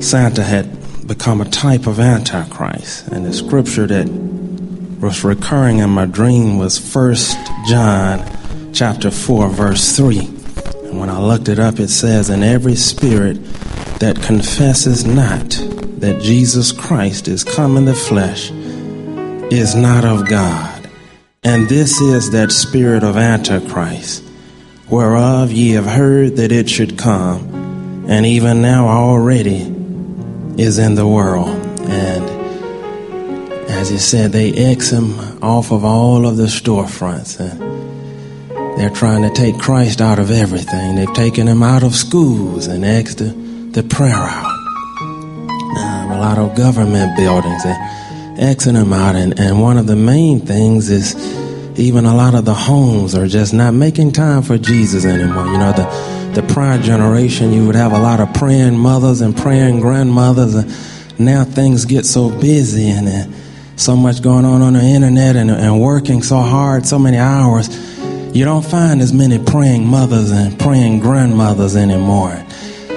Santa 0.00 0.42
had 0.42 0.73
become 1.06 1.40
a 1.40 1.44
type 1.44 1.86
of 1.86 2.00
Antichrist. 2.00 3.08
And 3.08 3.24
the 3.24 3.32
scripture 3.32 3.86
that 3.86 4.08
was 5.00 5.24
recurring 5.24 5.78
in 5.78 5.90
my 5.90 6.06
dream 6.06 6.58
was 6.58 6.78
First 6.78 7.36
John 7.66 8.24
chapter 8.72 9.10
4, 9.10 9.48
verse 9.48 9.96
3. 9.96 10.18
And 10.84 10.98
when 10.98 11.10
I 11.10 11.20
looked 11.20 11.48
it 11.48 11.58
up, 11.58 11.78
it 11.78 11.90
says, 11.90 12.30
"In 12.30 12.42
every 12.42 12.76
spirit 12.76 13.38
that 13.98 14.22
confesses 14.22 15.04
not 15.04 15.50
that 15.98 16.22
Jesus 16.22 16.72
Christ 16.72 17.28
is 17.28 17.44
come 17.44 17.76
in 17.76 17.84
the 17.84 17.94
flesh 17.94 18.50
is 19.50 19.74
not 19.74 20.04
of 20.04 20.28
God. 20.28 20.88
And 21.42 21.68
this 21.68 22.00
is 22.00 22.30
that 22.30 22.50
spirit 22.50 23.02
of 23.02 23.16
Antichrist, 23.16 24.22
whereof 24.88 25.52
ye 25.52 25.70
have 25.72 25.86
heard 25.86 26.36
that 26.36 26.52
it 26.52 26.68
should 26.68 26.96
come, 26.96 28.04
and 28.08 28.24
even 28.26 28.62
now 28.62 28.88
already 28.88 29.73
is 30.58 30.78
in 30.78 30.94
the 30.94 31.06
world. 31.06 31.56
And 31.88 32.24
as 33.70 33.90
he 33.90 33.98
said, 33.98 34.32
they 34.32 34.52
X 34.52 34.90
him 34.90 35.42
off 35.42 35.72
of 35.72 35.84
all 35.84 36.26
of 36.26 36.36
the 36.36 36.46
storefronts. 36.46 37.40
And 37.40 38.78
they're 38.78 38.90
trying 38.90 39.22
to 39.22 39.30
take 39.30 39.58
Christ 39.58 40.00
out 40.00 40.18
of 40.18 40.30
everything. 40.30 40.96
They've 40.96 41.12
taken 41.14 41.46
him 41.46 41.62
out 41.62 41.82
of 41.82 41.94
schools 41.94 42.66
and 42.66 42.84
X'd 42.84 43.18
the, 43.18 43.80
the 43.80 43.82
prayer 43.82 44.14
out. 44.14 44.50
Um, 45.76 46.10
a 46.12 46.18
lot 46.18 46.38
of 46.38 46.56
government 46.56 47.16
buildings. 47.16 47.62
They're 47.62 48.04
Xing 48.36 48.74
him 48.74 48.92
out. 48.92 49.14
And, 49.14 49.38
and 49.38 49.60
one 49.60 49.78
of 49.78 49.86
the 49.86 49.96
main 49.96 50.40
things 50.40 50.90
is 50.90 51.14
even 51.78 52.04
a 52.04 52.14
lot 52.14 52.34
of 52.34 52.44
the 52.44 52.54
homes 52.54 53.14
are 53.14 53.26
just 53.26 53.54
not 53.54 53.74
making 53.74 54.12
time 54.12 54.42
for 54.42 54.58
Jesus 54.58 55.04
anymore. 55.04 55.46
You 55.46 55.58
know, 55.58 55.72
the 55.72 56.13
the 56.34 56.42
prior 56.42 56.80
generation, 56.80 57.52
you 57.52 57.66
would 57.66 57.76
have 57.76 57.92
a 57.92 57.98
lot 57.98 58.20
of 58.20 58.32
praying 58.34 58.78
mothers 58.78 59.20
and 59.20 59.36
praying 59.36 59.80
grandmothers. 59.80 60.54
And 60.54 61.20
now 61.20 61.44
things 61.44 61.84
get 61.84 62.04
so 62.04 62.28
busy 62.28 62.88
and 62.88 63.08
uh, 63.08 63.36
so 63.76 63.96
much 63.96 64.22
going 64.22 64.44
on 64.44 64.62
on 64.62 64.72
the 64.72 64.82
internet 64.82 65.36
and, 65.36 65.50
and 65.50 65.80
working 65.80 66.22
so 66.22 66.40
hard, 66.40 66.86
so 66.86 66.98
many 66.98 67.18
hours. 67.18 67.68
You 68.34 68.44
don't 68.44 68.64
find 68.64 69.00
as 69.00 69.12
many 69.12 69.38
praying 69.38 69.86
mothers 69.86 70.32
and 70.32 70.58
praying 70.58 71.00
grandmothers 71.00 71.76
anymore. 71.76 72.44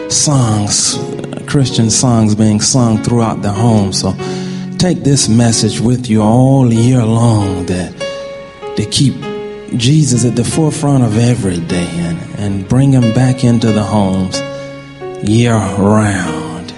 Songs, 0.10 0.98
Christian 1.48 1.92
songs 1.92 2.34
being 2.34 2.60
sung 2.60 3.04
throughout 3.04 3.44
the 3.44 3.52
home. 3.52 3.94
So 3.94 4.14
take 4.78 5.04
this 5.04 5.30
message 5.30 5.80
with 5.80 6.10
you 6.10 6.22
all 6.24 6.74
year 6.74 7.06
long 7.06 7.68
that 7.68 7.94
to 8.78 8.86
keep 8.86 9.14
Jesus 9.76 10.26
at 10.26 10.36
the 10.36 10.44
forefront 10.44 11.04
of 11.04 11.18
every 11.18 11.60
day 11.60 11.90
and, 11.98 12.40
and 12.40 12.70
bring 12.70 12.92
him 12.92 13.14
back 13.14 13.44
into 13.44 13.72
the 13.72 13.84
homes 13.84 14.40
year 15.28 15.56
round. 15.56 16.72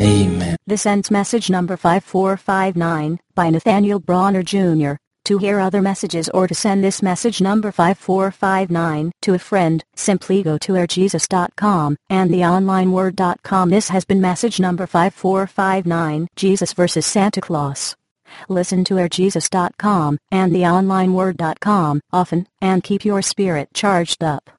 Amen. 0.00 0.56
This 0.66 0.86
ends 0.86 1.10
message 1.10 1.50
number 1.50 1.76
5459 1.76 3.20
by 3.34 3.50
Nathaniel 3.50 4.00
Bronner 4.00 4.42
Jr. 4.42 4.94
To 5.26 5.38
hear 5.38 5.58
other 5.58 5.80
messages 5.80 6.28
or 6.28 6.46
to 6.46 6.54
send 6.54 6.84
this 6.84 7.02
message 7.02 7.40
number 7.40 7.72
5459 7.72 9.12
to 9.22 9.34
a 9.34 9.38
friend, 9.38 9.82
simply 9.96 10.42
go 10.42 10.58
to 10.58 10.72
airjesus.com 10.72 11.96
and 12.10 12.30
theonlineword.com. 12.30 13.70
This 13.70 13.88
has 13.88 14.04
been 14.04 14.20
message 14.20 14.60
number 14.60 14.86
5459, 14.86 16.28
Jesus 16.36 16.74
versus 16.74 17.06
Santa 17.06 17.40
Claus. 17.40 17.96
Listen 18.48 18.84
to 18.84 18.94
airjesus.com 18.94 20.18
and 20.30 20.52
theonlineword.com 20.52 22.00
often 22.12 22.46
and 22.60 22.82
keep 22.82 23.04
your 23.04 23.22
spirit 23.22 23.68
charged 23.74 24.22
up. 24.22 24.50